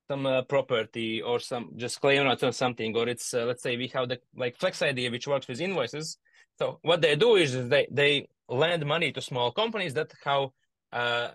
[0.09, 2.97] some uh, property or some just claim or something.
[2.97, 6.19] Or it's uh, let's say we have the like Flexidea which works with invoices
[6.61, 10.53] so what they do is they they lend money to small companies that how
[10.93, 11.31] uh,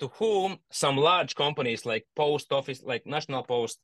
[0.00, 3.80] to whom some large companies like post office, like National Post,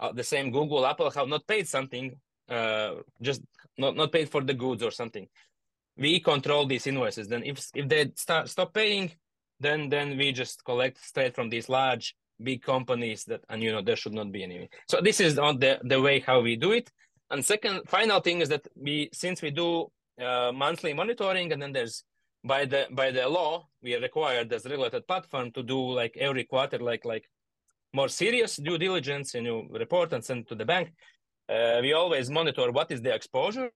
[0.00, 2.16] uh, the same Google, Apple have not paid something,
[2.48, 3.42] uh, just
[3.78, 5.28] not not paid for the goods or something.
[5.96, 7.28] We control these invoices.
[7.28, 9.12] Then if if they start stop paying,
[9.60, 13.82] then then we just collect straight from these large big companies that and you know
[13.82, 14.68] there should not be any.
[14.88, 16.90] So this is on the the way how we do it.
[17.30, 19.90] And second, final thing is that we since we do
[20.20, 22.04] uh, monthly monitoring, and then there's
[22.44, 26.44] by the by the law we are required as regulated platform to do like every
[26.44, 27.28] quarter, like like
[27.92, 30.92] more serious due diligence, and you report and send to the bank.
[31.48, 33.70] Uh, we always monitor what is the exposure.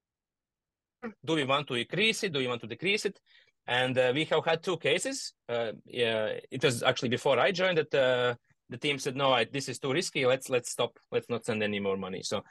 [1.25, 2.33] Do we want to increase it?
[2.33, 3.19] Do we want to decrease it?
[3.67, 5.35] And uh, we have had two cases.
[5.49, 8.35] Uh, yeah, it was actually before I joined that uh,
[8.69, 10.27] the team said, "No, I, this is too risky.
[10.27, 10.99] Let's let's stop.
[11.13, 12.43] Let's not send any more money." So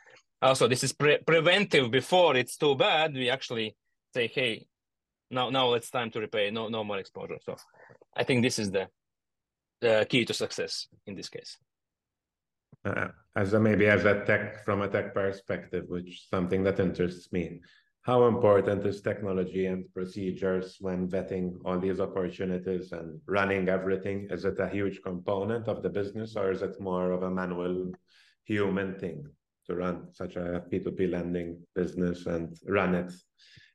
[0.42, 1.92] also this is pre- preventive.
[1.92, 3.14] Before it's too bad.
[3.14, 3.76] We actually
[4.14, 4.68] say hey
[5.30, 6.52] now now it's time to repay.
[6.52, 7.40] No no more exposure.
[7.42, 7.56] So
[8.16, 8.88] i think this is the
[9.82, 11.58] the key to success in this case.
[12.86, 17.32] Uh, as a maybe as a tech from a tech perspective which something that interests
[17.32, 17.60] me
[18.02, 24.30] how important is technology and procedures when vetting all these opportunities and running everything?
[24.32, 27.92] Is it a huge component of the business or is it more of a manual
[28.46, 29.28] human thing
[29.68, 33.12] to run such a P2P lending business and run it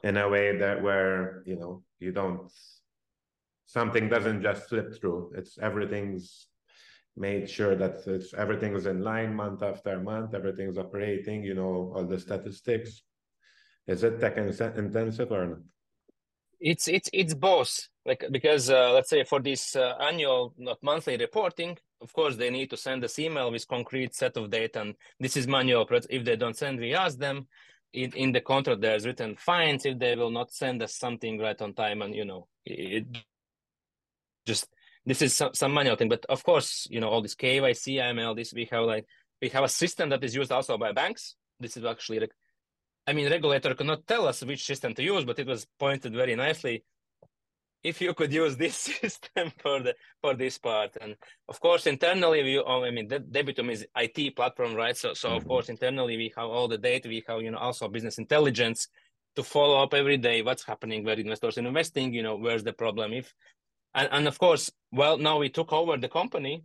[0.03, 2.51] in a way that where you know you don't
[3.66, 5.32] something doesn't just slip through.
[5.36, 6.49] It's everything's
[7.16, 12.05] made sure that it's everything's in line month after month, everything's operating, you know, all
[12.05, 13.03] the statistics.
[13.86, 15.59] Is it tech intensive or not?
[16.61, 17.88] It's it's it's both.
[18.07, 22.51] Like because uh, let's say for this uh, annual, not monthly reporting, of course they
[22.51, 25.87] need to send us email with concrete set of data, and this is manual.
[26.11, 27.47] If they don't send, we ask them.
[27.93, 31.61] In, in the contract, there's written fines if they will not send us something right
[31.61, 33.07] on time, and you know, it
[34.47, 34.67] just
[35.05, 36.09] this is some, some manual thing.
[36.09, 39.07] But of course, you know, all this KYC, AML, this we have like
[39.41, 41.37] we have a system that is used also by banks.
[41.61, 42.29] This is actually
[43.07, 46.37] I mean, regulator cannot tell us which system to use, but it was pointed very
[46.37, 46.85] nicely.
[47.83, 51.16] If you could use this system for the for this part, and
[51.49, 54.97] of course internally we, oh, I mean, the Debitum is IT platform, right?
[54.97, 55.37] So, so mm-hmm.
[55.39, 57.09] of course internally we have all the data.
[57.09, 58.89] We have you know also business intelligence
[59.37, 62.12] to follow up every day what's happening, where investors are investing.
[62.12, 63.12] You know, where's the problem?
[63.12, 63.35] If
[63.95, 66.64] and and of course, well, now we took over the company.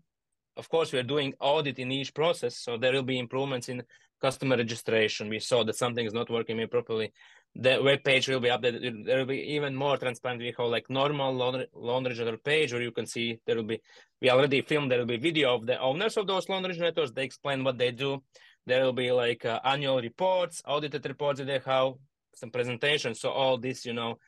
[0.55, 3.83] Of course, we are doing audit in each process, so there will be improvements in
[4.19, 5.29] customer registration.
[5.29, 7.13] We saw that something is not working properly.
[7.59, 9.05] The web page will be updated.
[9.05, 10.41] There will be even more transparent.
[10.41, 13.81] We have like normal loan, loan originator page where you can see there will be,
[14.21, 17.11] we already filmed, there will be video of the owners of those loan originators.
[17.11, 18.21] They explain what they do.
[18.67, 21.93] There will be like uh, annual reports, audited reports that they have,
[22.35, 23.19] some presentations.
[23.19, 24.19] So all this, you know,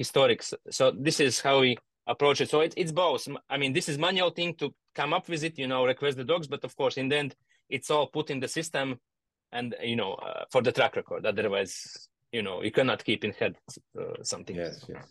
[0.00, 0.54] historics.
[0.70, 2.48] So this is how we approach it.
[2.48, 3.28] So it, it's both.
[3.50, 6.24] I mean, this is manual thing to come up with it, you know, request the
[6.24, 7.34] docs, but of course, in the end,
[7.68, 9.00] it's all put in the system
[9.52, 11.26] and, you know, uh, for the track record.
[11.26, 13.54] Otherwise, you know you cannot keep in head
[14.00, 14.56] uh, something.
[14.56, 15.06] Yes yes.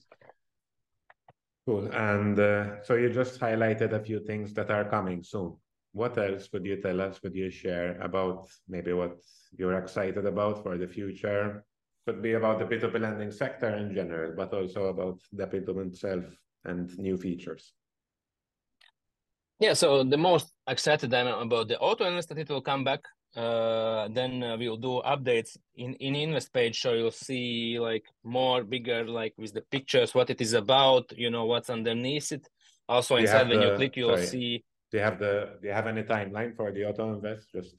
[1.65, 1.88] Cool.
[1.93, 5.55] And uh, so you just highlighted a few things that are coming soon.
[5.93, 9.15] What else could you tell us could you share about maybe what
[9.57, 11.63] you're excited about for the future?
[12.05, 16.26] Could be about the p2p lending sector in general but also about Debitum itself
[16.65, 17.71] and new features.
[19.59, 23.01] Yeah so the most excited i'm about the auto invest that it will come back
[23.36, 28.64] uh, then uh, we'll do updates in in invest page so you'll see like more
[28.64, 32.48] bigger like with the pictures what it is about you know what's underneath it.
[32.88, 35.74] Also inside when the, you click you'll sorry, see do you have the do you
[35.74, 37.48] have any timeline for the auto invest?
[37.52, 37.76] Just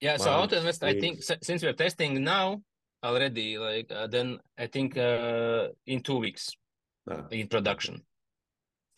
[0.00, 2.60] yeah so auto invest i think since we're testing now
[3.04, 6.50] already like uh, then i think uh in two weeks
[7.10, 7.26] ah.
[7.30, 8.02] in production.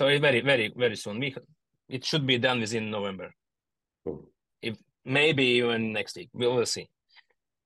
[0.00, 1.20] So it's very very very soon.
[1.20, 1.34] We
[1.88, 3.32] it should be done within november.
[4.04, 4.28] Cool.
[4.60, 6.30] If maybe even next week.
[6.32, 6.88] We will see.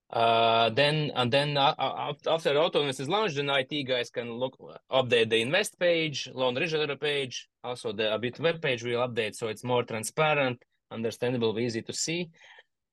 [0.09, 4.57] Uh, then and then uh, uh after AutoInvest is launched, then IT guys can look
[4.91, 9.35] update the invest page, loan register page, also the a bit web page will update
[9.35, 10.63] so it's more transparent,
[10.93, 12.31] understandable, easy to see.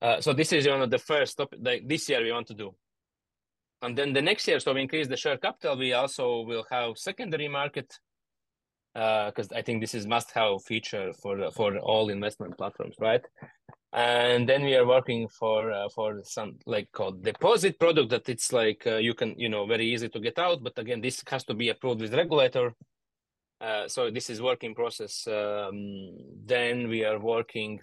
[0.01, 2.73] Uh, so this is one of the first topic this year we want to do.
[3.83, 5.77] And then the next year, so we increase the share capital.
[5.77, 7.93] We also will have secondary market
[8.93, 13.21] because uh, I think this is must-have feature for for all investment platforms, right?
[13.93, 18.51] And then we are working for uh, for some like called deposit product that it's
[18.51, 21.43] like uh, you can you know very easy to get out but again this has
[21.43, 22.73] to be approved with regulator.
[23.61, 25.25] Uh, so this is working process.
[25.27, 27.79] Um, then we are working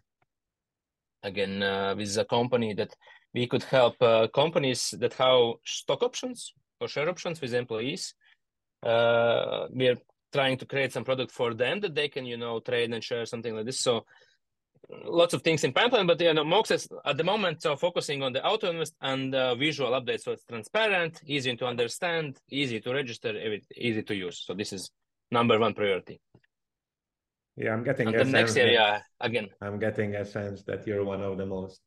[1.22, 2.94] again uh, with a company that
[3.32, 8.14] we could help uh, companies that have stock options or share options with employees.
[8.82, 9.96] Uh, we are
[10.32, 13.24] trying to create some product for them that they can you know trade and share
[13.24, 13.78] something like this.
[13.78, 14.04] So
[15.04, 18.22] lots of things in pipeline, but you know, Mox is at the moment so focusing
[18.22, 20.22] on the auto invest and uh, visual updates.
[20.22, 23.32] So it's transparent, easy to understand, easy to register,
[23.76, 24.42] easy to use.
[24.46, 24.90] So this is
[25.30, 26.20] number one priority.
[27.56, 29.48] Yeah, I'm getting and the next area again.
[29.60, 31.80] I'm getting a sense that you're one of the most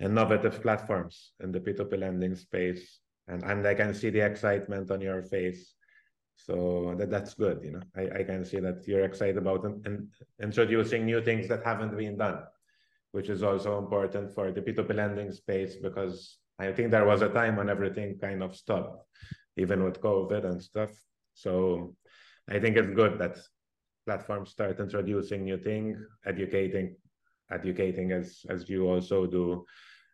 [0.00, 3.00] innovative platforms in the P2P lending space.
[3.28, 5.74] And, and I can see the excitement on your face
[6.46, 7.82] so that that's good you know?
[7.96, 10.08] I, I can see that you're excited about and
[10.42, 12.42] introducing new things that haven't been done
[13.12, 17.28] which is also important for the p2p lending space because i think there was a
[17.28, 19.04] time when everything kind of stopped
[19.56, 20.90] even with covid and stuff.
[21.34, 21.94] So
[22.48, 23.36] i think it's good that
[24.06, 26.96] platforms start introducing new things educating
[27.50, 29.64] educating as as you also do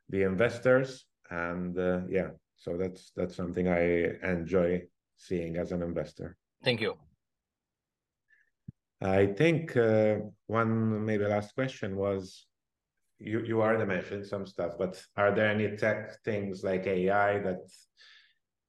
[0.09, 1.07] the investors.
[1.31, 4.83] And uh, yeah so that's that's something i enjoy
[5.17, 6.37] seeing as an investor.
[6.64, 6.95] Thank you.
[9.01, 12.47] I think uh, one maybe last question was
[13.19, 17.61] you you already mentioned some stuff, but are there any tech things like AI that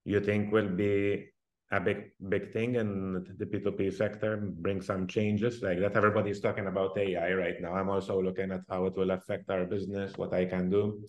[0.05, 1.27] you think will be
[1.71, 5.95] a big big thing in the P2P sector, bring some changes like that?
[5.95, 7.73] Everybody's talking about AI right now.
[7.73, 11.03] I'm also looking at how it will affect our business, what I can do.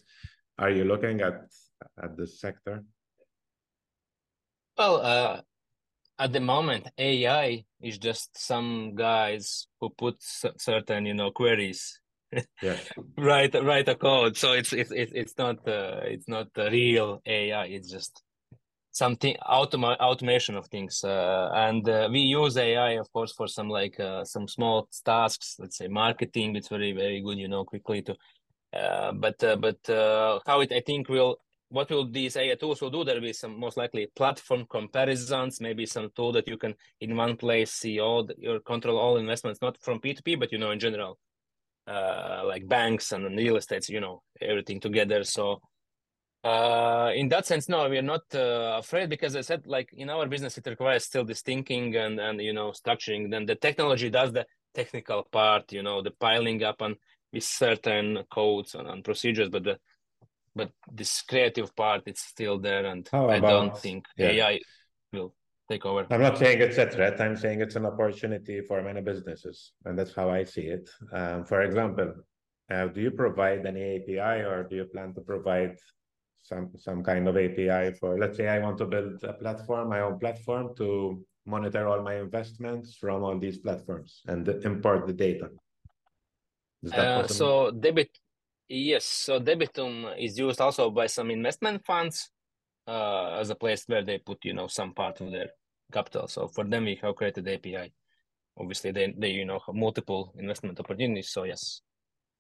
[0.59, 1.47] Are you looking at
[2.03, 2.85] at this sector?
[4.79, 5.41] Well, uh,
[6.21, 12.01] at the moment, AI is just some guys who put certain, you know, queries.
[12.63, 12.77] Yeah.
[13.19, 14.37] write write a code.
[14.37, 17.65] So it's it's it's it's not uh, it's not real AI.
[17.67, 18.23] It's just
[18.93, 21.03] something automa- automation of things.
[21.03, 25.57] Uh, and uh, we use AI, of course, for some like uh, some small tasks.
[25.59, 26.55] Let's say marketing.
[26.55, 28.17] It's very very good, you know, quickly to.
[28.73, 29.79] Uh, but uh, but
[30.47, 31.39] how it I think will
[31.71, 33.05] what will these AI tools will do?
[33.05, 37.17] There will be some most likely platform comparisons, maybe some tool that you can in
[37.17, 40.71] one place see all the, your control all investments, not from P2P, but you know
[40.71, 41.19] in general,
[41.87, 45.25] uh, like banks and real estates, you know everything together.
[45.25, 45.61] So
[46.45, 50.09] uh, in that sense, no, we are not uh, afraid because I said like in
[50.09, 53.31] our business it requires still this thinking and and you know structuring.
[53.31, 56.97] Then the technology does the technical part, you know, the piling up on
[57.33, 59.79] with certain codes and, and procedures, but the
[60.59, 64.35] but this creative part it's still there and How i don't think yeah.
[64.35, 64.55] ai
[65.13, 65.33] will
[65.71, 69.01] take over i'm not saying it's a threat i'm saying it's an opportunity for many
[69.11, 70.87] businesses and that's how i see it
[71.19, 72.09] um, for example
[72.73, 75.75] uh, do you provide any api or do you plan to provide
[76.49, 80.01] some some kind of API for let's say I want to build a platform, my
[80.01, 80.89] own platform to
[81.47, 85.49] monitor all my investments from all these platforms and import the data.
[86.83, 88.11] Is that uh, so debit
[88.69, 92.31] yes, so Debitum is used also by some investment funds
[92.87, 95.51] uh, as a place where they put you know some part of their
[95.93, 96.29] capital.
[96.29, 97.91] So for them we have created API.
[98.59, 101.31] Obviously they they you know have multiple investment opportunities.
[101.31, 101.83] So yes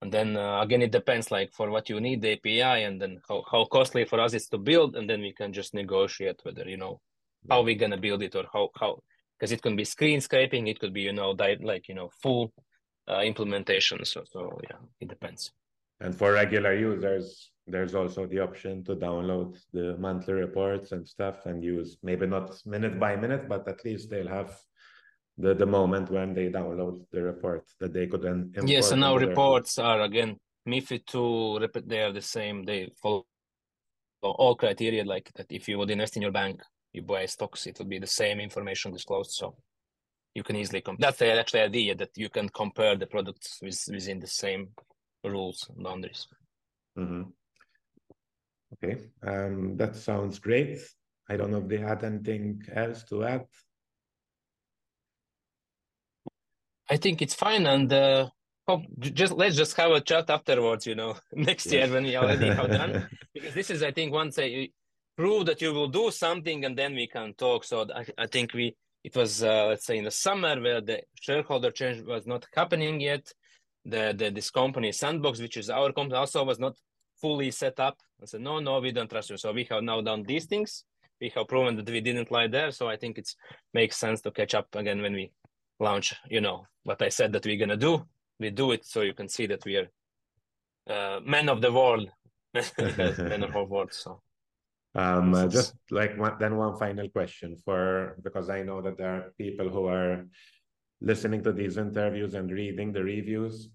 [0.03, 3.21] and then uh, again it depends like for what you need the api and then
[3.29, 6.69] how, how costly for us it's to build and then we can just negotiate whether
[6.69, 7.01] you know
[7.51, 8.99] how we're gonna build it or how how
[9.39, 12.11] because it can be screen scraping it could be you know di- like you know
[12.23, 12.53] full
[13.11, 15.53] uh, implementation so so yeah it depends
[16.01, 21.47] and for regular users there's also the option to download the monthly reports and stuff
[21.47, 24.57] and use maybe not minute by minute but at least they'll have
[25.37, 29.17] the, the moment when they download the report that they could then yes and now
[29.17, 30.37] reports are again
[30.67, 33.25] MiFID 2 they are the same they follow
[34.23, 36.61] all criteria like that if you would invest in your bank
[36.93, 39.57] you buy stocks it will be the same information disclosed so
[40.35, 44.19] you can easily compare that's actually idea that you can compare the products with, within
[44.19, 44.69] the same
[45.25, 46.27] rules and boundaries
[46.99, 47.23] mm-hmm.
[48.75, 50.79] okay um, that sounds great
[51.29, 53.47] i don't know if they had anything else to add
[56.91, 58.29] I think it's fine, and uh,
[58.67, 60.87] oh, just let's just have a chat afterwards.
[60.87, 61.73] You know, next yes.
[61.73, 64.71] year when we already have done, because this is, I think, once I
[65.17, 67.65] prove that you will do something, and then we can talk.
[67.65, 71.03] So I, I think we it was uh, let's say in the summer where the
[71.21, 73.31] shareholder change was not happening yet.
[73.85, 76.77] The, the this company Sandbox, which is our company, also was not
[77.21, 77.97] fully set up.
[78.23, 79.37] I said, no, no, we don't trust you.
[79.37, 80.85] So we have now done these things.
[81.21, 82.71] We have proven that we didn't lie there.
[82.71, 83.29] So I think it
[83.75, 85.33] makes sense to catch up again when we
[85.81, 88.05] launch, you know, what I said that we're gonna do.
[88.41, 89.89] We do it so you can see that we are
[90.89, 92.09] uh, men of the world,
[92.55, 93.93] men of our world.
[93.93, 94.23] So,
[94.95, 99.15] um, uh, just like one, then one final question for because I know that there
[99.15, 100.25] are people who are
[101.01, 103.69] listening to these interviews and reading the reviews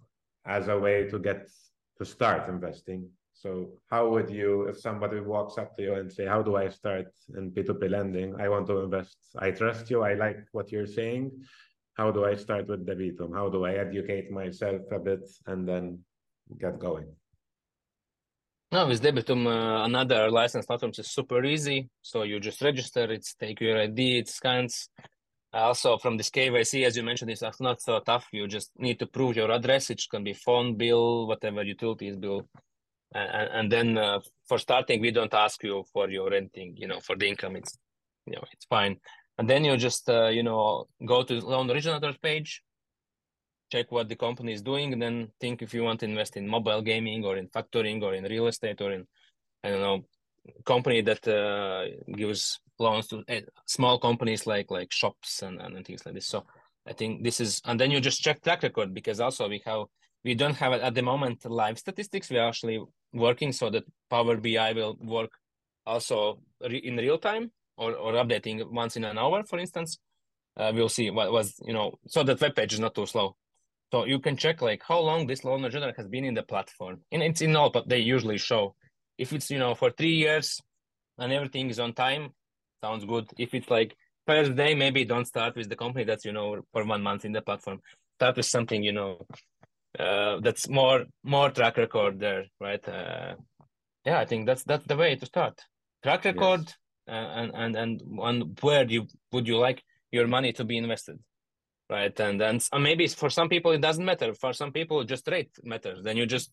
[0.46, 1.50] as a way to get
[1.98, 3.10] to start investing.
[3.34, 6.70] So how would you, if somebody walks up to you and say, "How do I
[6.70, 7.08] start
[7.38, 8.40] in P2P lending?
[8.40, 9.18] I want to invest.
[9.38, 10.04] I trust you.
[10.04, 11.32] I like what you're saying
[11.94, 13.34] how do I start with Debitum?
[13.34, 16.00] How do I educate myself a bit and then
[16.60, 17.08] get going?
[18.72, 21.90] No, with Debitum, uh, another license platform is super easy.
[22.02, 24.90] So you just register, it's take your ID, it scans.
[25.54, 28.28] Also, from this KYC, as you mentioned, it's not so tough.
[28.32, 29.90] You just need to prove your address.
[29.90, 32.48] It can be phone bill, whatever utilities bill.
[33.14, 37.00] And, and then uh, for starting, we don't ask you for your renting, you know,
[37.00, 37.56] for the income.
[37.56, 37.78] It's,
[38.26, 38.98] you know, it's fine
[39.38, 42.62] and then you just uh, you know go to loan originator page
[43.72, 46.48] check what the company is doing and then think if you want to invest in
[46.48, 49.06] mobile gaming or in factoring or in real estate or in
[49.64, 50.06] i don't know
[50.66, 51.86] company that uh,
[52.16, 56.46] gives loans to uh, small companies like like shops and, and things like this so
[56.88, 59.86] i think this is and then you just check track record because also we have
[60.24, 62.80] we don't have at the moment live statistics we're actually
[63.14, 65.32] working so that power bi will work
[65.86, 69.98] also in real time or, or updating once in an hour, for instance,
[70.58, 73.36] uh, we'll see what was, you know, so that web page is not too slow.
[73.92, 77.02] So you can check like how long this loan originator has been in the platform.
[77.12, 78.76] And it's in all, but they usually show.
[79.18, 80.60] If it's, you know, for three years
[81.18, 82.30] and everything is on time,
[82.84, 83.26] sounds good.
[83.38, 83.96] If it's like
[84.28, 87.34] first day, maybe don't start with the company that's, you know, for one month in
[87.34, 87.80] the platform.
[88.18, 89.12] Start with something, you know,
[90.00, 92.88] uh, that's more more track record there, right?
[92.88, 93.36] Uh,
[94.06, 95.56] yeah, I think that's that's the way to start.
[96.04, 96.78] Track record, yes
[97.08, 101.20] and and and and where you would you like your money to be invested
[101.90, 105.52] right and then maybe for some people it doesn't matter for some people just rate
[105.64, 106.52] matters then you just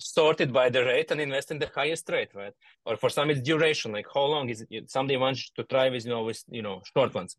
[0.00, 2.54] sort it by the rate and invest in the highest rate right
[2.86, 6.04] or for some it's duration like how long is it somebody wants to try with
[6.04, 7.36] you know with you know short ones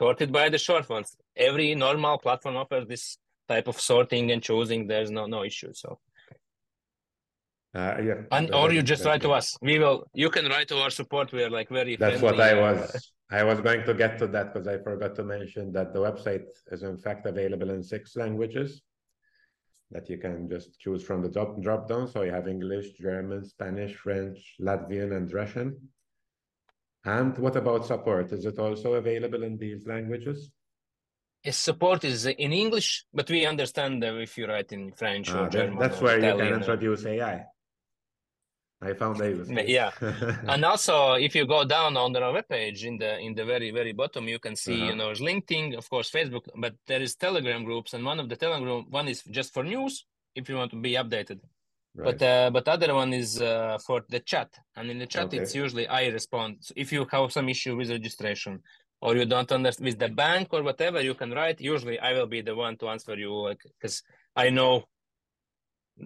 [0.00, 3.16] sorted by the short ones every normal platform offers this
[3.48, 5.98] type of sorting and choosing there's no no issue so
[7.74, 9.56] uh, yeah, and or you just write to us.
[9.62, 10.04] We will.
[10.12, 11.32] You can write to our support.
[11.32, 11.96] We are like very.
[11.96, 12.38] That's friendly.
[12.38, 13.12] what I was.
[13.30, 16.44] I was going to get to that because I forgot to mention that the website
[16.70, 18.82] is in fact available in six languages
[19.92, 22.08] that you can just choose from the drop drop down.
[22.08, 25.76] So you have English, German, Spanish, French, Latvian, and Russian.
[27.04, 28.32] And what about support?
[28.32, 30.50] Is it also available in these languages?
[31.44, 35.48] Yes, support is in English, but we understand if you write in French or ah,
[35.48, 35.78] German.
[35.78, 37.44] That's where Italian you can introduce AI.
[38.82, 39.48] I found Davis.
[39.48, 39.90] Yeah,
[40.48, 43.92] and also if you go down on the webpage in the in the very very
[43.92, 44.90] bottom, you can see uh-huh.
[44.90, 48.36] you know LinkedIn, of course, Facebook, but there is Telegram groups, and one of the
[48.36, 50.04] Telegram one is just for news
[50.34, 51.40] if you want to be updated.
[51.94, 52.18] Right.
[52.18, 55.38] But uh, but other one is uh, for the chat, and in the chat okay.
[55.38, 56.56] it's usually I respond.
[56.60, 58.62] So if you have some issue with registration
[59.02, 61.60] or you don't understand with the bank or whatever, you can write.
[61.60, 64.02] Usually I will be the one to answer you, like because
[64.34, 64.84] I know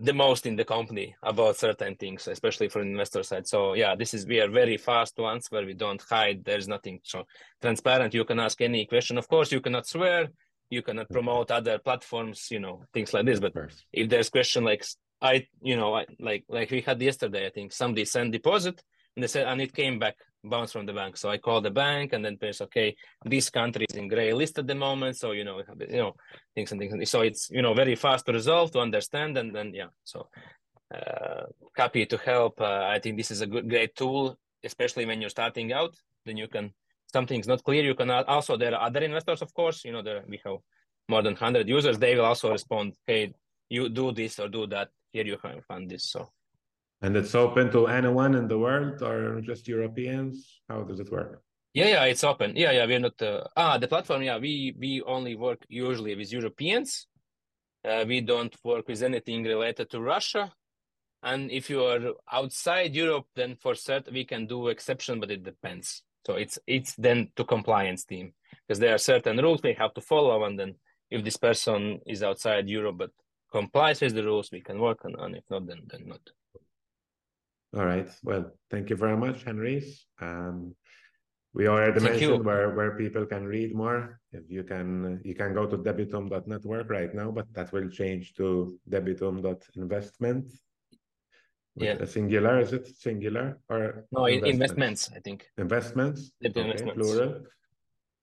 [0.03, 3.47] the most in the company about certain things, especially for investor side.
[3.47, 6.45] So yeah, this is we are very fast ones where we don't hide.
[6.45, 7.25] There's nothing so
[7.63, 8.15] transparent.
[8.15, 9.17] You can ask any question.
[9.17, 10.29] Of course, you cannot swear.
[10.69, 11.15] You cannot mm-hmm.
[11.15, 12.49] promote other platforms.
[12.51, 13.41] You know things like this.
[13.41, 13.55] But
[13.93, 14.85] if there's question like
[15.23, 18.83] I, you know, I, like like we had yesterday, I think somebody sent deposit
[19.17, 21.17] and they said and it came back bounced from the bank.
[21.17, 22.95] So I called the bank and then there's okay,
[23.25, 25.17] this country is in gray list at the moment.
[25.17, 26.15] So you know, you know,
[26.55, 27.11] things and things.
[27.11, 29.89] So it's you know very fast to resolve to understand and then yeah.
[30.05, 30.29] So
[30.95, 31.47] uh,
[31.77, 32.61] happy to help.
[32.61, 35.97] Uh, I think this is a good great tool, especially when you're starting out.
[36.25, 36.73] Then you can
[37.13, 37.83] something's not clear.
[37.83, 39.85] You can also there are other investors, of course.
[39.85, 40.59] You know, there we have
[41.09, 41.99] more than hundred users.
[41.99, 43.33] They will also respond, hey,
[43.69, 44.91] you do this or do that.
[45.13, 46.11] Here you can find this.
[46.11, 46.29] So
[47.03, 50.61] and it's open to anyone in the world or just Europeans?
[50.69, 51.43] How does it work?
[51.75, 52.57] Yeah, yeah, it's open.
[52.57, 53.21] Yeah, yeah, we're not.
[53.21, 54.23] Uh, ah, the platform.
[54.23, 57.07] Yeah, we we only work usually with Europeans.
[57.87, 60.53] Uh, we don't work with anything related to Russia.
[61.23, 65.45] And if you are outside Europe, then for certain we can do exception, but it
[65.45, 66.03] depends.
[66.27, 68.33] So it's it's then to compliance team
[68.67, 70.77] because there are certain rules they have to follow, and then
[71.11, 73.11] if this person is outside Europe but
[73.53, 76.21] complies with the rules, we can work on, and if not, then then not.
[77.77, 78.09] All right.
[78.23, 79.89] Well, thank you very much, Henrijs.
[80.21, 80.75] Um,
[81.53, 82.43] we already thank mentioned you.
[82.43, 84.21] where where people can read more.
[84.33, 88.79] If you can, you can go to debitum.network right now, but that will change to
[88.89, 90.53] debitum.investment.
[91.77, 92.03] Yeah.
[92.07, 94.55] Singular, is it singular or no investments?
[94.55, 95.51] investments I think.
[95.59, 96.33] Investments.
[96.45, 96.97] Okay, investments.
[96.97, 97.43] plural.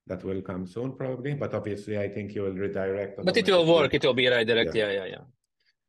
[0.08, 1.34] That will come soon, probably.
[1.36, 3.24] But obviously, I think you will redirect.
[3.24, 3.94] But it will work.
[3.94, 4.74] It will be redirect.
[4.74, 5.06] Yeah, yeah, yeah.
[5.06, 5.26] yeah.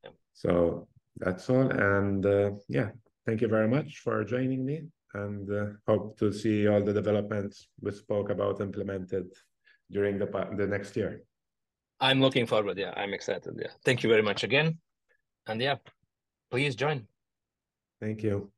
[0.05, 0.11] yeah.
[0.35, 0.87] So
[1.17, 2.91] that's all, and uh, yeah,
[3.27, 4.83] Thank you very much for joining me
[5.15, 9.27] and uh, hope to see all the developments we spoke about implemented
[9.91, 11.23] during the, the next year.
[12.01, 12.77] I'm looking forward.
[12.77, 13.55] Yeah, I'm excited.
[13.59, 13.71] Yeah.
[13.85, 14.79] Thank you very much again.
[15.47, 15.77] And yeah,
[16.51, 17.07] please join.
[18.01, 18.51] Thank you.